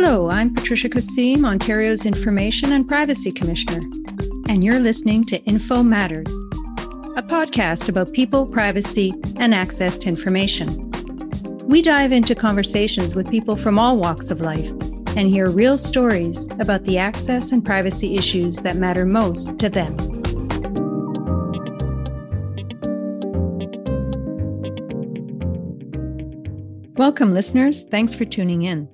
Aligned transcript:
Hello, 0.00 0.30
I'm 0.30 0.54
Patricia 0.54 0.88
Kosseim, 0.88 1.44
Ontario's 1.44 2.06
Information 2.06 2.72
and 2.72 2.88
Privacy 2.88 3.32
Commissioner, 3.32 3.80
and 4.48 4.62
you're 4.62 4.78
listening 4.78 5.24
to 5.24 5.42
Info 5.42 5.82
Matters, 5.82 6.32
a 7.16 7.22
podcast 7.22 7.88
about 7.88 8.12
people, 8.12 8.46
privacy, 8.46 9.12
and 9.40 9.52
access 9.52 9.98
to 9.98 10.08
information. 10.08 10.88
We 11.66 11.82
dive 11.82 12.12
into 12.12 12.36
conversations 12.36 13.16
with 13.16 13.28
people 13.28 13.56
from 13.56 13.76
all 13.76 13.96
walks 13.96 14.30
of 14.30 14.40
life 14.40 14.70
and 15.16 15.28
hear 15.30 15.50
real 15.50 15.76
stories 15.76 16.44
about 16.60 16.84
the 16.84 16.96
access 16.96 17.50
and 17.50 17.66
privacy 17.66 18.14
issues 18.14 18.58
that 18.58 18.76
matter 18.76 19.04
most 19.04 19.58
to 19.58 19.68
them. 19.68 19.96
Welcome, 26.94 27.34
listeners. 27.34 27.82
Thanks 27.82 28.14
for 28.14 28.24
tuning 28.24 28.62
in. 28.62 28.88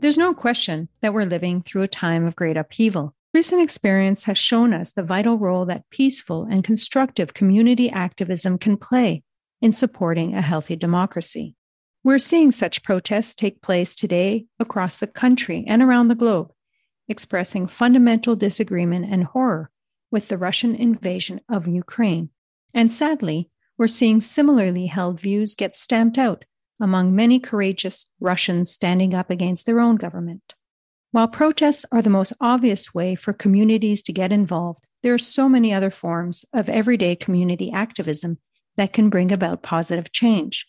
There's 0.00 0.16
no 0.16 0.32
question 0.32 0.88
that 1.02 1.12
we're 1.12 1.26
living 1.26 1.60
through 1.60 1.82
a 1.82 1.88
time 1.88 2.24
of 2.24 2.34
great 2.34 2.56
upheaval. 2.56 3.14
Recent 3.34 3.60
experience 3.60 4.24
has 4.24 4.38
shown 4.38 4.72
us 4.72 4.92
the 4.92 5.02
vital 5.02 5.36
role 5.36 5.66
that 5.66 5.90
peaceful 5.90 6.44
and 6.50 6.64
constructive 6.64 7.34
community 7.34 7.90
activism 7.90 8.56
can 8.56 8.78
play 8.78 9.22
in 9.60 9.72
supporting 9.72 10.34
a 10.34 10.40
healthy 10.40 10.74
democracy. 10.74 11.54
We're 12.02 12.18
seeing 12.18 12.50
such 12.50 12.82
protests 12.82 13.34
take 13.34 13.60
place 13.60 13.94
today 13.94 14.46
across 14.58 14.96
the 14.96 15.06
country 15.06 15.66
and 15.68 15.82
around 15.82 16.08
the 16.08 16.14
globe, 16.14 16.50
expressing 17.06 17.66
fundamental 17.66 18.36
disagreement 18.36 19.12
and 19.12 19.24
horror 19.24 19.70
with 20.10 20.28
the 20.28 20.38
Russian 20.38 20.74
invasion 20.74 21.42
of 21.46 21.68
Ukraine. 21.68 22.30
And 22.72 22.90
sadly, 22.90 23.50
we're 23.76 23.86
seeing 23.86 24.22
similarly 24.22 24.86
held 24.86 25.20
views 25.20 25.54
get 25.54 25.76
stamped 25.76 26.16
out 26.16 26.46
among 26.80 27.14
many 27.14 27.38
courageous 27.38 28.08
Russians 28.20 28.70
standing 28.70 29.14
up 29.14 29.30
against 29.30 29.66
their 29.66 29.80
own 29.80 29.96
government. 29.96 30.54
While 31.12 31.28
protests 31.28 31.84
are 31.90 32.02
the 32.02 32.10
most 32.10 32.32
obvious 32.40 32.94
way 32.94 33.16
for 33.16 33.32
communities 33.32 34.02
to 34.02 34.12
get 34.12 34.30
involved, 34.30 34.86
there 35.02 35.12
are 35.12 35.18
so 35.18 35.48
many 35.48 35.74
other 35.74 35.90
forms 35.90 36.44
of 36.52 36.68
everyday 36.68 37.16
community 37.16 37.70
activism 37.72 38.38
that 38.76 38.92
can 38.92 39.10
bring 39.10 39.32
about 39.32 39.62
positive 39.62 40.12
change. 40.12 40.66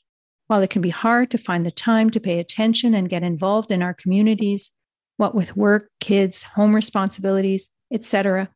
While 0.47 0.61
it 0.61 0.69
can 0.69 0.81
be 0.81 0.89
hard 0.89 1.29
to 1.31 1.37
find 1.37 1.65
the 1.65 1.71
time 1.71 2.09
to 2.09 2.19
pay 2.19 2.39
attention 2.39 2.93
and 2.93 3.09
get 3.09 3.23
involved 3.23 3.71
in 3.71 3.81
our 3.81 3.93
communities, 3.93 4.71
what 5.17 5.35
with 5.35 5.55
work, 5.55 5.89
kids, 5.99 6.43
home 6.43 6.73
responsibilities, 6.73 7.69
etc., 7.91 8.49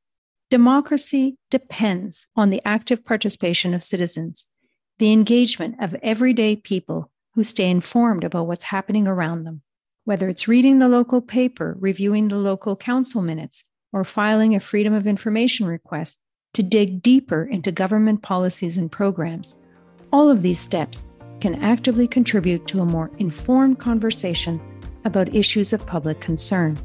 democracy 0.49 1.37
depends 1.51 2.27
on 2.35 2.49
the 2.49 2.61
active 2.65 3.05
participation 3.05 3.73
of 3.73 3.83
citizens, 3.83 4.47
the 4.97 5.11
engagement 5.11 5.75
of 5.79 5.95
everyday 6.01 6.55
people 6.55 7.11
who 7.35 7.43
stay 7.43 7.69
informed 7.69 8.23
about 8.23 8.47
what's 8.47 8.63
happening 8.63 9.07
around 9.07 9.43
them, 9.43 9.61
whether 10.05 10.29
it's 10.29 10.47
reading 10.47 10.79
the 10.79 10.89
local 10.89 11.21
paper, 11.21 11.75
reviewing 11.79 12.29
the 12.29 12.37
local 12.37 12.75
council 12.75 13.21
minutes, 13.21 13.65
or 13.91 14.03
filing 14.03 14.55
a 14.55 14.59
Freedom 14.59 14.93
of 14.93 15.05
Information 15.05 15.65
request 15.67 16.17
to 16.53 16.63
dig 16.63 17.01
deeper 17.03 17.43
into 17.43 17.71
government 17.71 18.21
policies 18.21 18.77
and 18.77 18.91
programs. 18.91 19.57
All 20.13 20.29
of 20.29 20.41
these 20.41 20.59
steps 20.59 21.05
can 21.41 21.61
actively 21.61 22.07
contribute 22.07 22.65
to 22.67 22.81
a 22.81 22.85
more 22.85 23.11
informed 23.19 23.79
conversation 23.79 24.61
about 25.03 25.35
issues 25.35 25.73
of 25.73 25.85
public 25.85 26.21
concern. 26.21 26.77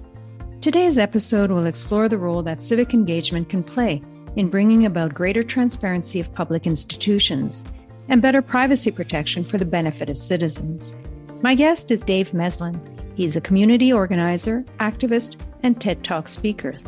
Today's 0.60 0.98
episode 0.98 1.50
will 1.50 1.66
explore 1.66 2.08
the 2.08 2.18
role 2.18 2.42
that 2.42 2.60
civic 2.60 2.92
engagement 2.92 3.48
can 3.48 3.62
play 3.62 4.02
in 4.36 4.48
bringing 4.48 4.86
about 4.86 5.14
greater 5.14 5.42
transparency 5.42 6.20
of 6.20 6.34
public 6.34 6.66
institutions 6.66 7.64
and 8.10 8.20
better 8.20 8.42
privacy 8.42 8.90
protection 8.90 9.44
for 9.44 9.56
the 9.56 9.64
benefit 9.64 10.10
of 10.10 10.18
citizens. 10.18 10.94
My 11.42 11.54
guest 11.54 11.90
is 11.90 12.02
Dave 12.02 12.32
Meslin. 12.32 12.78
He's 13.14 13.36
a 13.36 13.40
community 13.40 13.92
organizer, 13.92 14.64
activist, 14.78 15.40
and 15.62 15.80
TED 15.80 16.04
Talk 16.04 16.28
speaker. 16.28 16.78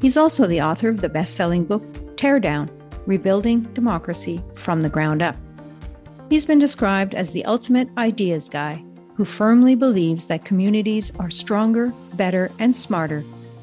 He's 0.00 0.16
also 0.16 0.46
the 0.46 0.62
author 0.62 0.88
of 0.88 1.00
the 1.00 1.08
best 1.08 1.34
selling 1.34 1.64
book, 1.64 1.82
Teardown 2.16 2.70
Rebuilding 3.06 3.62
Democracy 3.74 4.40
from 4.54 4.82
the 4.82 4.88
Ground 4.88 5.20
Up. 5.20 5.36
He's 6.30 6.44
been 6.44 6.58
described 6.58 7.14
as 7.14 7.32
the 7.32 7.44
ultimate 7.44 7.88
ideas 7.98 8.48
guy 8.48 8.82
who 9.16 9.24
firmly 9.24 9.74
believes 9.74 10.26
that 10.26 10.44
communities 10.44 11.10
are 11.18 11.30
stronger, 11.30 11.92
better, 12.14 12.52
and 12.60 12.74
smarter 12.76 13.22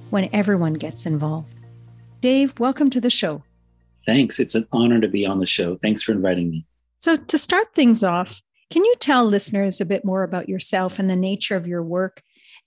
when 0.09 0.29
everyone 0.33 0.73
gets 0.73 1.05
involved. 1.05 1.53
Dave, 2.19 2.59
welcome 2.59 2.89
to 2.89 2.99
the 2.99 3.09
show. 3.09 3.43
Thanks. 4.05 4.39
It's 4.39 4.55
an 4.55 4.67
honor 4.73 4.99
to 4.99 5.07
be 5.07 5.25
on 5.25 5.39
the 5.39 5.47
show. 5.47 5.77
Thanks 5.77 6.03
for 6.03 6.11
inviting 6.11 6.49
me. 6.49 6.65
So, 7.05 7.15
to 7.15 7.37
start 7.37 7.75
things 7.75 8.03
off, 8.03 8.41
can 8.71 8.83
you 8.83 8.95
tell 8.99 9.25
listeners 9.25 9.79
a 9.79 9.85
bit 9.85 10.03
more 10.03 10.23
about 10.23 10.49
yourself 10.49 10.97
and 10.97 11.07
the 11.07 11.15
nature 11.15 11.55
of 11.55 11.67
your 11.67 11.83
work 11.83 12.23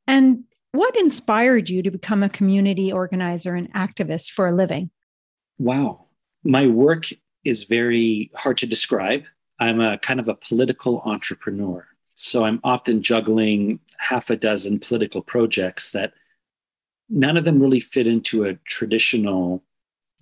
and 0.06 0.44
what 0.70 0.96
inspired 0.96 1.68
you 1.68 1.82
to 1.82 1.90
become 1.90 2.22
a 2.22 2.28
community 2.28 2.92
organizer 2.92 3.56
and 3.56 3.74
activist 3.74 4.30
for 4.30 4.46
a 4.46 4.54
living? 4.54 4.90
Wow. 5.58 6.06
My 6.44 6.68
work 6.68 7.06
is 7.42 7.64
very 7.64 8.30
hard 8.36 8.58
to 8.58 8.66
describe. 8.68 9.24
I'm 9.58 9.80
a 9.80 9.98
kind 9.98 10.20
of 10.20 10.28
a 10.28 10.36
political 10.36 11.00
entrepreneur. 11.00 11.84
So 12.14 12.44
I'm 12.44 12.60
often 12.62 13.02
juggling 13.02 13.80
half 13.96 14.30
a 14.30 14.36
dozen 14.36 14.78
political 14.78 15.20
projects 15.20 15.90
that 15.90 16.12
none 17.08 17.36
of 17.36 17.42
them 17.42 17.58
really 17.58 17.80
fit 17.80 18.06
into 18.06 18.44
a 18.44 18.54
traditional 18.68 19.64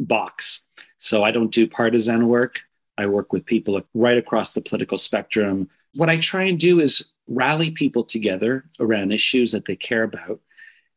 box. 0.00 0.62
So 0.96 1.22
I 1.22 1.32
don't 1.32 1.52
do 1.52 1.68
partisan 1.68 2.28
work. 2.28 2.62
I 2.98 3.06
work 3.06 3.32
with 3.32 3.44
people 3.44 3.80
right 3.94 4.18
across 4.18 4.54
the 4.54 4.60
political 4.60 4.98
spectrum. 4.98 5.68
What 5.94 6.10
I 6.10 6.18
try 6.18 6.44
and 6.44 6.58
do 6.58 6.80
is 6.80 7.04
rally 7.28 7.70
people 7.70 8.04
together 8.04 8.64
around 8.80 9.12
issues 9.12 9.52
that 9.52 9.64
they 9.64 9.76
care 9.76 10.04
about 10.04 10.40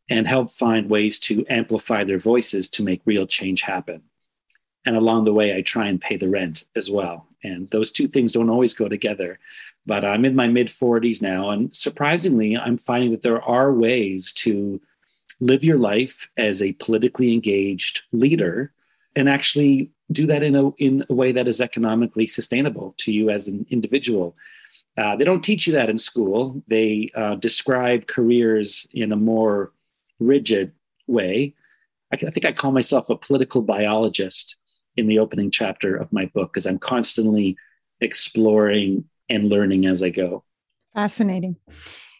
and 0.09 0.27
help 0.27 0.51
find 0.51 0.89
ways 0.89 1.19
to 1.19 1.45
amplify 1.49 2.03
their 2.03 2.17
voices 2.17 2.69
to 2.69 2.83
make 2.83 3.01
real 3.05 3.27
change 3.27 3.61
happen. 3.61 4.01
And 4.85 4.95
along 4.95 5.25
the 5.25 5.33
way, 5.33 5.55
I 5.55 5.61
try 5.61 5.87
and 5.87 6.01
pay 6.01 6.15
the 6.15 6.29
rent 6.29 6.63
as 6.75 6.89
well. 6.89 7.27
And 7.43 7.69
those 7.69 7.91
two 7.91 8.07
things 8.07 8.33
don't 8.33 8.49
always 8.49 8.73
go 8.73 8.87
together. 8.87 9.39
But 9.85 10.03
I'm 10.03 10.25
in 10.25 10.35
my 10.35 10.47
mid 10.47 10.67
40s 10.67 11.21
now. 11.21 11.49
And 11.49 11.75
surprisingly, 11.75 12.57
I'm 12.57 12.77
finding 12.77 13.11
that 13.11 13.21
there 13.21 13.41
are 13.41 13.73
ways 13.73 14.33
to 14.33 14.81
live 15.39 15.63
your 15.63 15.77
life 15.77 16.27
as 16.37 16.61
a 16.61 16.73
politically 16.73 17.33
engaged 17.33 18.03
leader 18.11 18.73
and 19.15 19.29
actually 19.29 19.91
do 20.11 20.25
that 20.27 20.43
in 20.43 20.55
a 20.55 20.69
in 20.71 21.05
a 21.09 21.13
way 21.13 21.31
that 21.31 21.47
is 21.47 21.61
economically 21.61 22.27
sustainable 22.27 22.95
to 22.97 23.11
you 23.11 23.29
as 23.29 23.47
an 23.47 23.65
individual. 23.69 24.35
Uh, 24.97 25.15
they 25.15 25.23
don't 25.23 25.43
teach 25.43 25.67
you 25.67 25.73
that 25.73 25.89
in 25.89 25.97
school. 25.97 26.61
They 26.67 27.11
uh, 27.15 27.35
describe 27.35 28.07
careers 28.07 28.87
in 28.91 29.11
a 29.11 29.15
more 29.15 29.71
rigid 30.19 30.73
way. 31.07 31.53
I, 32.11 32.15
I 32.15 32.31
think 32.31 32.45
I 32.45 32.51
call 32.51 32.71
myself 32.71 33.09
a 33.09 33.15
political 33.15 33.61
biologist 33.61 34.57
in 34.97 35.07
the 35.07 35.19
opening 35.19 35.51
chapter 35.51 35.95
of 35.95 36.11
my 36.11 36.25
book 36.25 36.53
because 36.53 36.65
I'm 36.65 36.79
constantly 36.79 37.55
exploring 38.01 39.05
and 39.29 39.49
learning 39.49 39.85
as 39.85 40.03
I 40.03 40.09
go. 40.09 40.43
Fascinating. 40.93 41.55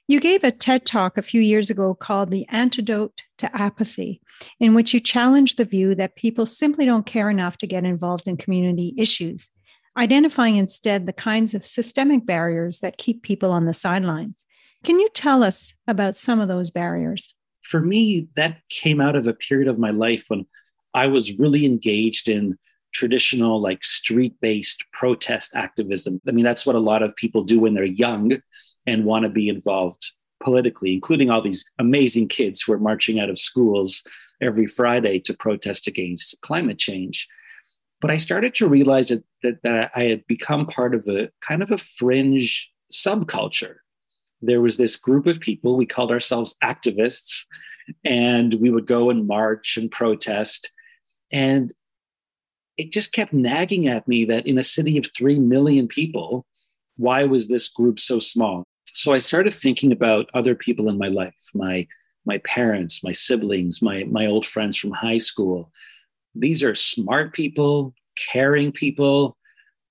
You 0.10 0.20
gave 0.20 0.44
a 0.44 0.50
TED 0.50 0.88
talk 0.88 1.20
a 1.20 1.22
few 1.22 1.40
years 1.40 1.70
ago 1.70 1.94
called 1.94 2.32
The 2.32 2.48
Antidote 2.50 3.22
to 3.38 3.56
Apathy, 3.56 4.22
in 4.60 4.74
which 4.74 4.92
you 4.92 5.00
challenged 5.00 5.58
the 5.58 5.66
view 5.66 5.94
that 5.94 6.16
people 6.16 6.48
simply 6.48 6.84
don't 6.84 7.06
care 7.06 7.30
enough 7.30 7.60
to 7.60 7.68
get 7.68 7.84
involved 7.84 8.28
in 8.28 8.36
community 8.36 8.96
issues, 8.98 9.52
identifying 9.96 10.56
instead 10.56 11.06
the 11.06 11.14
kinds 11.14 11.54
of 11.54 11.64
systemic 11.64 12.26
barriers 12.26 12.80
that 12.80 12.98
keep 12.98 13.22
people 13.22 13.52
on 13.52 13.66
the 13.66 13.72
sidelines. 13.72 14.46
Can 14.84 15.00
you 15.00 15.10
tell 15.14 15.44
us 15.44 15.76
about 15.88 16.18
some 16.18 16.40
of 16.40 16.48
those 16.48 16.72
barriers? 16.72 17.36
For 17.62 17.80
me, 17.80 18.30
that 18.36 18.62
came 18.70 19.00
out 19.00 19.16
of 19.16 19.28
a 19.28 19.34
period 19.34 19.68
of 19.68 19.78
my 19.78 19.92
life 19.92 20.26
when 20.30 20.48
I 20.96 21.06
was 21.06 21.38
really 21.38 21.68
engaged 21.68 22.30
in 22.30 22.58
traditional, 22.96 23.62
like 23.62 23.84
street 23.84 24.34
based 24.42 24.86
protest 24.92 25.52
activism. 25.54 26.20
I 26.28 26.32
mean, 26.32 26.46
that's 26.46 26.66
what 26.66 26.76
a 26.76 26.80
lot 26.80 27.04
of 27.04 27.16
people 27.16 27.44
do 27.44 27.60
when 27.60 27.76
they're 27.76 27.84
young 27.84 28.42
and 28.90 29.06
want 29.06 29.24
to 29.24 29.30
be 29.30 29.50
involved 29.50 30.12
politically, 30.44 30.94
including 30.94 31.30
all 31.30 31.42
these 31.42 31.64
amazing 31.78 32.28
kids 32.28 32.62
who 32.62 32.74
are 32.74 32.80
marching 32.80 33.20
out 33.20 33.30
of 33.30 33.38
schools 33.38 34.04
every 34.42 34.66
Friday 34.66 35.20
to 35.20 35.34
protest 35.34 35.88
against 35.88 36.40
climate 36.42 36.80
change. 36.80 37.28
But 38.02 38.10
I 38.10 38.18
started 38.18 38.56
to 38.56 38.68
realize 38.68 39.10
that, 39.10 39.24
that, 39.44 39.62
that 39.64 39.92
I 39.96 40.04
had 40.06 40.26
become 40.28 40.66
part 40.66 40.96
of 40.96 41.08
a 41.08 41.30
kind 41.48 41.62
of 41.62 41.72
a 41.72 41.78
fringe 41.78 42.72
subculture. 42.92 43.76
There 44.42 44.62
was 44.62 44.78
this 44.78 44.96
group 44.96 45.28
of 45.28 45.40
people, 45.40 45.76
we 45.76 45.86
called 45.86 46.12
ourselves 46.12 46.56
activists, 46.64 47.46
and 48.04 48.56
we 48.56 48.70
would 48.70 48.88
go 48.88 49.10
and 49.10 49.28
march 49.28 49.78
and 49.78 49.92
protest. 49.92 50.72
And 51.32 51.72
it 52.78 52.92
just 52.92 53.12
kept 53.12 53.34
nagging 53.34 53.88
at 53.88 54.08
me 54.08 54.26
that 54.26 54.48
in 54.48 54.58
a 54.58 54.64
city 54.64 54.98
of 54.98 55.06
3 55.16 55.38
million 55.40 55.88
people, 55.88 56.46
why 56.96 57.26
was 57.26 57.50
this 57.50 57.68
group 57.68 58.00
so 58.00 58.20
small? 58.20 58.64
So 58.94 59.14
I 59.14 59.20
started 59.20 59.54
thinking 59.54 59.92
about 59.92 60.30
other 60.34 60.56
people 60.56 60.90
in 60.90 60.98
my 60.98 61.08
life, 61.08 61.34
my 61.54 61.88
my 62.26 62.38
parents, 62.40 63.04
my 63.04 63.12
siblings, 63.14 63.82
my 63.82 64.04
my 64.06 64.26
old 64.28 64.46
friends 64.46 64.78
from 64.78 64.92
high 64.92 65.18
school. 65.18 65.72
These 66.36 66.64
are 66.64 66.76
smart 66.76 67.34
people, 67.34 67.94
caring 68.32 68.72
people, 68.72 69.38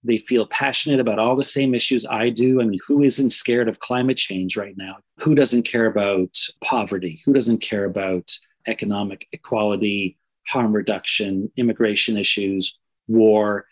They 0.05 0.19
feel 0.19 0.47
passionate 0.47 1.01
about 1.01 1.19
all 1.19 1.37
the 1.37 1.43
same 1.43 1.75
issues 1.75 2.07
I 2.07 2.31
do. 2.31 2.61
I 2.61 2.65
mean, 2.65 2.79
who 2.87 3.03
isn't 3.03 3.31
scared 3.31 3.69
of 3.69 3.81
climate 3.81 4.17
change 4.17 4.57
right 4.57 4.77
now? 4.77 4.99
Who 5.19 5.35
doesn't 5.35 5.65
care 5.65 5.87
about 5.87 6.37
poverty? 6.63 7.21
Who 7.25 7.33
doesn't 7.33 7.59
care 7.59 7.85
about 7.85 8.31
economic 8.67 9.27
equality, 9.33 10.17
harm 10.47 10.73
reduction, 10.73 11.51
immigration 11.57 12.17
issues, 12.17 12.79
war? 13.09 13.67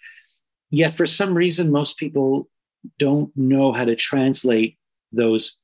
Yet, 0.71 0.95
for 0.95 1.07
some 1.07 1.35
reason, 1.35 1.71
most 1.71 1.97
people 1.97 2.49
don't 2.99 3.31
know 3.37 3.73
how 3.73 3.85
to 3.85 3.97
translate 3.97 4.79
those 5.17 5.57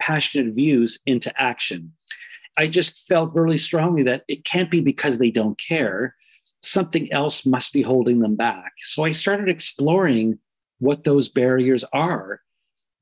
passionate 0.00 0.54
views 0.54 0.98
into 1.06 1.32
action. 1.40 1.92
I 2.56 2.66
just 2.66 3.06
felt 3.06 3.34
really 3.34 3.58
strongly 3.58 4.02
that 4.04 4.24
it 4.28 4.44
can't 4.44 4.70
be 4.70 4.80
because 4.80 5.18
they 5.18 5.30
don't 5.30 5.58
care 5.58 6.14
something 6.62 7.12
else 7.12 7.46
must 7.46 7.72
be 7.72 7.82
holding 7.82 8.18
them 8.18 8.34
back. 8.34 8.72
So 8.78 9.04
I 9.04 9.12
started 9.12 9.48
exploring 9.48 10.38
what 10.80 11.04
those 11.04 11.28
barriers 11.28 11.84
are. 11.92 12.40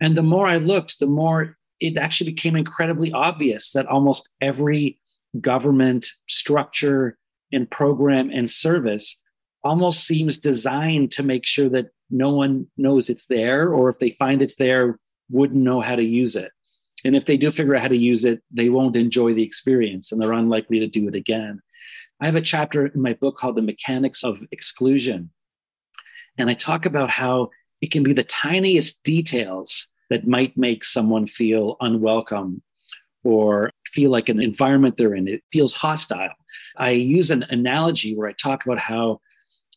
And 0.01 0.17
the 0.17 0.23
more 0.23 0.47
I 0.47 0.59
looked, 0.59 0.99
the 0.99 1.07
more 1.07 1.57
it 1.81 1.97
actually 1.97 2.33
became 2.33 2.57
incredibly 2.57 3.13
obvious 3.13 3.73
that 3.73 3.87
almost 3.87 4.29
every 4.41 5.01
government 5.41 6.07
structure 6.29 7.19
and 7.53 7.71
program 7.71 8.31
and 8.31 8.49
service 8.49 9.19
almost 9.65 10.07
seems 10.07 10.39
designed 10.39 11.11
to 11.13 11.23
make 11.23 11.45
sure 11.45 11.69
that 11.69 11.89
no 12.11 12.31
one 12.31 12.67
knows 12.77 13.11
it's 13.11 13.27
there, 13.27 13.73
or 13.73 13.89
if 13.89 13.99
they 13.99 14.11
find 14.11 14.41
it's 14.41 14.57
there, 14.57 14.99
wouldn't 15.31 15.63
know 15.63 15.81
how 15.81 15.97
to 15.97 16.03
use 16.03 16.37
it. 16.37 16.51
And 17.05 17.15
if 17.15 17.27
they 17.27 17.37
do 17.37 17.51
figure 17.51 17.77
out 17.77 17.83
how 17.83 17.89
to 17.89 17.97
use 17.97 18.25
it, 18.25 18.43
they 18.51 18.69
won't 18.69 18.97
enjoy 18.97 19.35
the 19.35 19.43
experience 19.43 20.13
and 20.13 20.21
they're 20.21 20.33
unlikely 20.33 20.81
to 20.81 20.87
do 20.87 21.09
it 21.09 21.15
again. 21.15 21.61
I 22.21 22.27
have 22.27 22.37
a 22.37 22.41
chapter 22.41 22.87
in 22.87 23.01
my 23.01 23.13
book 23.15 23.37
called 23.37 23.57
The 23.57 23.63
Mechanics 23.63 24.25
of 24.25 24.43
Exclusion. 24.51 25.31
And 26.39 26.49
I 26.49 26.55
talk 26.55 26.87
about 26.87 27.11
how 27.11 27.51
it 27.81 27.91
can 27.91 28.03
be 28.03 28.13
the 28.13 28.25
tiniest 28.25 29.03
details 29.03 29.89
that 30.11 30.27
might 30.27 30.57
make 30.57 30.85
someone 30.85 31.27
feel 31.27 31.77
unwelcome 31.81 32.63
or 33.25 33.71
feel 33.87 34.11
like 34.11 34.29
an 34.29 34.41
environment 34.41 34.97
they're 34.97 35.15
in. 35.15 35.29
It 35.29 35.43
feels 35.53 35.75
hostile. 35.75 36.31
I 36.77 36.91
use 36.91 37.31
an 37.31 37.45
analogy 37.51 38.17
where 38.17 38.29
I 38.29 38.33
talk 38.33 38.65
about 38.65 38.79
how 38.79 39.21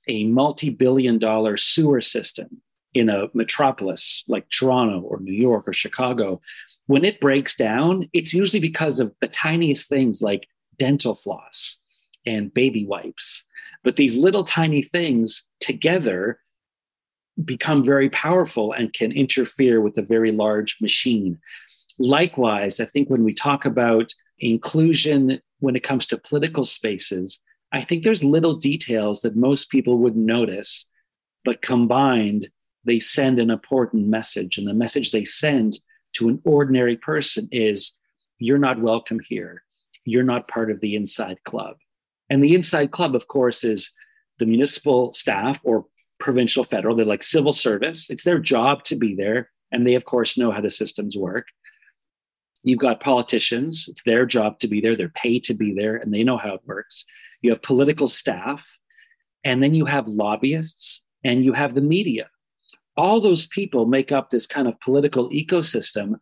a 0.08 0.26
multi 0.26 0.70
billion 0.70 1.20
dollar 1.20 1.58
sewer 1.58 2.02
system 2.02 2.62
in 2.94 3.10
a 3.10 3.28
metropolis 3.34 4.24
like 4.28 4.50
Toronto 4.50 5.02
or 5.02 5.20
New 5.20 5.34
York 5.34 5.68
or 5.68 5.74
Chicago, 5.74 6.42
when 6.88 7.06
it 7.06 7.22
breaks 7.22 7.56
down, 7.56 8.10
it's 8.14 8.34
usually 8.34 8.60
because 8.60 9.00
of 9.00 9.14
the 9.22 9.28
tiniest 9.28 9.88
things 9.88 10.22
like 10.22 10.48
dental 10.78 11.14
floss 11.16 11.78
and 12.26 12.54
baby 12.54 12.86
wipes. 12.86 13.46
But 13.84 13.96
these 13.96 14.18
little 14.18 14.44
tiny 14.44 14.82
things 14.82 15.44
together 15.60 16.40
become 17.46 17.84
very 17.84 18.10
powerful 18.10 18.74
and 18.74 18.92
can 18.92 19.12
interfere 19.12 19.82
with 19.82 19.98
a 19.98 20.02
very 20.02 20.32
large 20.32 20.78
machine. 20.82 21.40
Likewise, 21.98 22.80
I 22.80 22.86
think 22.86 23.10
when 23.10 23.24
we 23.24 23.34
talk 23.34 23.66
about 23.66 24.14
inclusion 24.40 25.40
when 25.60 25.76
it 25.76 25.84
comes 25.84 26.06
to 26.08 26.18
political 26.18 26.66
spaces, 26.66 27.40
I 27.72 27.82
think 27.82 28.04
there's 28.04 28.24
little 28.24 28.56
details 28.56 29.22
that 29.22 29.36
most 29.36 29.70
people 29.70 29.98
wouldn't 29.98 30.26
notice, 30.26 30.86
but 31.46 31.62
combined, 31.62 32.48
they 32.86 33.00
send 33.00 33.40
an 33.40 33.50
important 33.50 34.08
message. 34.08 34.58
And 34.58 34.68
the 34.68 34.74
message 34.74 35.12
they 35.12 35.26
send 35.26 35.80
to 36.14 36.30
an 36.30 36.42
ordinary 36.44 36.98
person 36.98 37.48
is 37.52 37.96
you're 38.40 38.58
not 38.58 38.82
welcome 38.82 39.20
here. 39.20 39.64
You're 40.06 40.24
not 40.24 40.48
part 40.48 40.72
of 40.72 40.80
the 40.80 40.96
inside 40.96 41.44
club. 41.44 41.78
And 42.30 42.44
the 42.44 42.56
inside 42.56 42.92
club, 42.92 43.16
of 43.16 43.28
course, 43.28 43.64
is 43.64 43.92
the 44.40 44.46
municipal 44.46 45.12
staff 45.14 45.60
or 45.64 45.86
provincial, 46.20 46.64
federal. 46.64 46.96
They're 46.96 47.06
like 47.06 47.24
civil 47.24 47.54
service. 47.54 48.10
It's 48.10 48.24
their 48.24 48.40
job 48.40 48.84
to 48.86 48.96
be 48.96 49.16
there. 49.16 49.50
And 49.72 49.86
they, 49.86 49.96
of 49.96 50.06
course, 50.06 50.38
know 50.38 50.52
how 50.52 50.62
the 50.62 50.70
systems 50.70 51.18
work. 51.18 51.48
You've 52.64 52.80
got 52.80 53.00
politicians. 53.00 53.88
It's 53.90 54.04
their 54.04 54.26
job 54.26 54.60
to 54.60 54.68
be 54.68 54.82
there. 54.82 54.96
They're 54.96 55.10
paid 55.10 55.44
to 55.46 55.54
be 55.54 55.74
there 55.74 55.96
and 55.96 56.14
they 56.14 56.24
know 56.24 56.38
how 56.38 56.56
it 56.56 56.62
works. 56.66 57.06
You 57.42 57.52
have 57.52 57.62
political 57.62 58.08
staff. 58.08 58.78
And 59.44 59.64
then 59.64 59.74
you 59.74 59.86
have 59.86 60.08
lobbyists 60.08 61.04
and 61.24 61.46
you 61.46 61.54
have 61.54 61.74
the 61.74 61.82
media. 61.82 62.30
All 63.00 63.22
those 63.22 63.48
people 63.48 63.86
make 63.86 64.12
up 64.12 64.30
this 64.30 64.46
kind 64.46 64.68
of 64.68 64.80
political 64.82 65.30
ecosystem, 65.30 66.16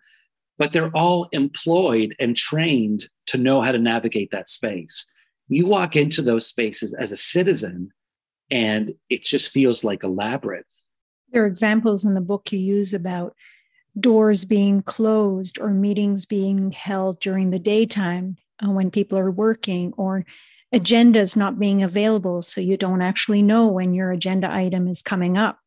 but 0.57 0.71
they're 0.71 0.95
all 0.95 1.27
employed 1.31 2.15
and 2.19 2.38
trained 2.38 3.07
to 3.27 3.38
know 3.38 3.62
how 3.62 3.71
to 3.71 3.79
navigate 3.79 4.31
that 4.31 4.50
space 4.50 5.06
you 5.47 5.65
walk 5.65 5.95
into 5.95 6.21
those 6.21 6.45
spaces 6.45 6.94
as 6.94 7.12
a 7.12 7.18
citizen 7.18 7.91
and 8.51 8.91
it 9.09 9.24
just 9.24 9.51
feels 9.51 9.83
like 9.83 10.03
a 10.03 10.07
labyrinth. 10.07 10.65
There 11.31 11.44
are 11.44 11.47
examples 11.47 12.06
in 12.06 12.13
the 12.13 12.21
book 12.21 12.51
you 12.51 12.59
use 12.59 12.94
about 12.94 13.35
doors 14.00 14.45
being 14.45 14.81
closed 14.81 15.59
or 15.59 15.69
meetings 15.69 16.25
being 16.25 16.71
held 16.71 17.19
during 17.19 17.50
the 17.50 17.59
daytime 17.59 18.38
uh, 18.63 18.69
when 18.69 18.91
people 18.91 19.18
are 19.18 19.31
working 19.31 19.94
or 19.97 20.25
agendas 20.73 21.35
not 21.35 21.57
being 21.57 21.81
available 21.81 22.41
so 22.41 22.62
you 22.62 22.77
don't 22.77 23.01
actually 23.01 23.41
know 23.41 23.68
when 23.68 23.94
your 23.94 24.12
agenda 24.12 24.51
item 24.51 24.88
is 24.88 25.01
coming 25.01 25.38
up 25.38 25.59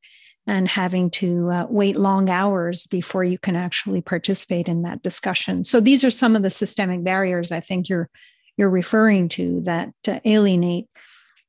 and 0.50 0.68
having 0.68 1.10
to 1.10 1.50
uh, 1.50 1.66
wait 1.70 1.96
long 1.96 2.28
hours 2.28 2.86
before 2.86 3.24
you 3.24 3.38
can 3.38 3.56
actually 3.56 4.02
participate 4.02 4.68
in 4.68 4.82
that 4.82 5.02
discussion 5.02 5.64
so 5.64 5.80
these 5.80 6.04
are 6.04 6.10
some 6.10 6.36
of 6.36 6.42
the 6.42 6.50
systemic 6.50 7.02
barriers 7.04 7.52
i 7.52 7.60
think 7.60 7.88
you're 7.88 8.10
you're 8.56 8.68
referring 8.68 9.28
to 9.30 9.62
that 9.62 9.92
uh, 10.06 10.20
alienate 10.26 10.86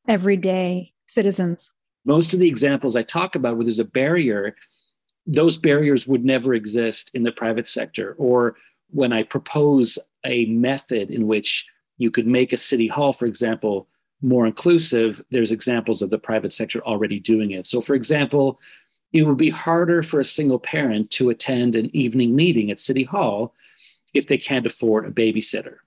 everyday 0.07 0.93
citizens. 1.07 1.69
Most 2.05 2.33
of 2.33 2.39
the 2.39 2.47
examples 2.47 2.95
I 2.95 3.03
talk 3.03 3.35
about 3.35 3.57
where 3.57 3.65
there's 3.65 3.79
a 3.79 3.85
barrier, 3.85 4.55
those 5.27 5.57
barriers 5.57 6.07
would 6.07 6.25
never 6.25 6.53
exist 6.53 7.11
in 7.13 7.23
the 7.23 7.31
private 7.31 7.67
sector. 7.67 8.15
Or 8.17 8.55
when 8.89 9.13
I 9.13 9.23
propose 9.23 9.99
a 10.25 10.45
method 10.45 11.11
in 11.11 11.27
which 11.27 11.67
you 11.97 12.09
could 12.09 12.27
make 12.27 12.53
a 12.53 12.57
city 12.57 12.87
hall, 12.87 13.13
for 13.13 13.25
example, 13.25 13.87
more 14.21 14.45
inclusive, 14.45 15.21
there's 15.31 15.51
examples 15.51 16.01
of 16.01 16.11
the 16.11 16.17
private 16.17 16.53
sector 16.53 16.79
already 16.81 17.19
doing 17.19 17.51
it. 17.51 17.65
So, 17.65 17.81
for 17.81 17.93
example, 17.93 18.59
it 19.13 19.23
would 19.23 19.37
be 19.37 19.49
harder 19.49 20.03
for 20.03 20.19
a 20.19 20.25
single 20.25 20.59
parent 20.59 21.11
to 21.11 21.29
attend 21.29 21.75
an 21.75 21.93
evening 21.95 22.35
meeting 22.35 22.71
at 22.71 22.79
City 22.79 23.03
Hall 23.03 23.53
if 24.13 24.27
they 24.27 24.37
can't 24.37 24.65
afford 24.65 25.05
a 25.05 25.11
babysitter 25.11 25.77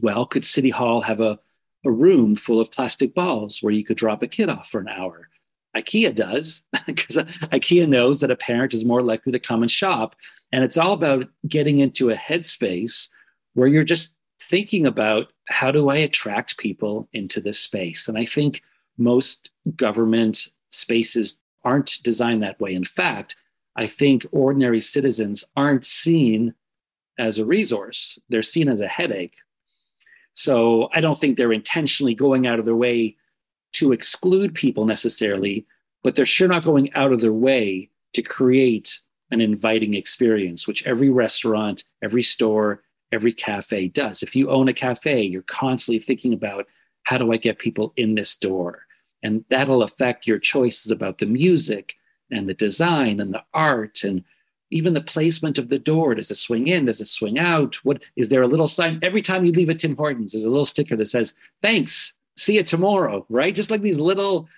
well, 0.00 0.26
could 0.26 0.44
City 0.44 0.70
Hall 0.70 1.02
have 1.02 1.20
a, 1.20 1.38
a 1.84 1.90
room 1.90 2.36
full 2.36 2.60
of 2.60 2.70
plastic 2.70 3.14
balls 3.14 3.62
where 3.62 3.72
you 3.72 3.84
could 3.84 3.96
drop 3.96 4.22
a 4.22 4.28
kid 4.28 4.48
off 4.48 4.68
for 4.68 4.80
an 4.80 4.88
hour? 4.88 5.28
IKEA 5.76 6.14
does, 6.14 6.62
because 6.86 7.16
IKEA 7.16 7.88
knows 7.88 8.20
that 8.20 8.30
a 8.30 8.36
parent 8.36 8.74
is 8.74 8.84
more 8.84 9.02
likely 9.02 9.32
to 9.32 9.38
come 9.38 9.62
and 9.62 9.70
shop. 9.70 10.16
And 10.52 10.64
it's 10.64 10.76
all 10.76 10.92
about 10.92 11.28
getting 11.46 11.80
into 11.80 12.10
a 12.10 12.16
headspace 12.16 13.08
where 13.54 13.68
you're 13.68 13.84
just 13.84 14.14
thinking 14.40 14.86
about 14.86 15.28
how 15.48 15.70
do 15.70 15.88
I 15.88 15.96
attract 15.96 16.58
people 16.58 17.08
into 17.12 17.40
this 17.40 17.58
space? 17.58 18.08
And 18.08 18.18
I 18.18 18.24
think 18.24 18.62
most 18.98 19.50
government 19.76 20.48
spaces 20.70 21.38
aren't 21.66 21.98
designed 22.02 22.42
that 22.42 22.58
way. 22.58 22.74
In 22.74 22.84
fact, 22.84 23.36
I 23.76 23.86
think 23.86 24.24
ordinary 24.32 24.80
citizens 24.80 25.44
aren't 25.54 25.84
seen 25.84 26.54
as 27.18 27.38
a 27.38 27.44
resource, 27.44 28.18
they're 28.30 28.42
seen 28.42 28.68
as 28.68 28.80
a 28.80 28.88
headache 28.88 29.36
so 30.36 30.90
I 30.92 31.00
don't 31.00 31.18
think 31.18 31.36
they're 31.36 31.52
intentionally 31.52 32.14
going 32.14 32.46
out 32.46 32.58
of 32.58 32.66
their 32.66 32.76
way 32.76 33.16
to 33.72 33.92
exclude 33.92 34.54
people 34.54 34.84
necessarily, 34.84 35.66
but 36.04 36.14
they're 36.14 36.26
sure 36.26 36.46
not 36.46 36.62
going 36.62 36.92
out 36.92 37.10
of 37.10 37.22
their 37.22 37.32
way 37.32 37.88
to 38.12 38.22
create 38.22 39.00
an 39.30 39.40
inviting 39.40 39.94
experience, 39.94 40.68
which 40.68 40.86
every 40.86 41.08
restaurant, 41.08 41.84
every 42.02 42.22
store, 42.22 42.82
every 43.12 43.32
cafe 43.32 43.88
does. 43.88 44.22
If 44.22 44.36
you 44.36 44.50
own 44.50 44.68
a 44.68 44.74
cafe, 44.74 45.22
you're 45.22 45.40
constantly 45.42 46.00
thinking 46.00 46.34
about 46.34 46.66
how 47.04 47.16
do 47.16 47.32
I 47.32 47.38
get 47.38 47.58
people 47.58 47.94
in 47.96 48.14
this 48.14 48.36
door? 48.36 48.85
And 49.22 49.44
that'll 49.50 49.82
affect 49.82 50.26
your 50.26 50.38
choices 50.38 50.90
about 50.90 51.18
the 51.18 51.26
music 51.26 51.96
and 52.30 52.48
the 52.48 52.54
design 52.54 53.20
and 53.20 53.32
the 53.32 53.42
art 53.54 54.04
and 54.04 54.24
even 54.70 54.94
the 54.94 55.00
placement 55.00 55.58
of 55.58 55.68
the 55.68 55.78
door. 55.78 56.14
Does 56.14 56.30
it 56.30 56.36
swing 56.36 56.66
in? 56.66 56.86
Does 56.86 57.00
it 57.00 57.08
swing 57.08 57.38
out? 57.38 57.76
What 57.84 58.02
is 58.16 58.28
there 58.28 58.42
a 58.42 58.48
little 58.48 58.66
sign? 58.66 58.98
Every 59.02 59.22
time 59.22 59.44
you 59.44 59.52
leave 59.52 59.68
a 59.68 59.74
tim 59.74 59.96
hortons 59.96 60.32
there's 60.32 60.44
a 60.44 60.50
little 60.50 60.64
sticker 60.64 60.96
that 60.96 61.06
says 61.06 61.34
thanks. 61.62 62.14
See 62.36 62.56
you 62.56 62.62
tomorrow 62.62 63.24
right? 63.28 63.54
Just 63.54 63.70
like 63.70 63.82
these 63.82 64.00
little 64.00 64.48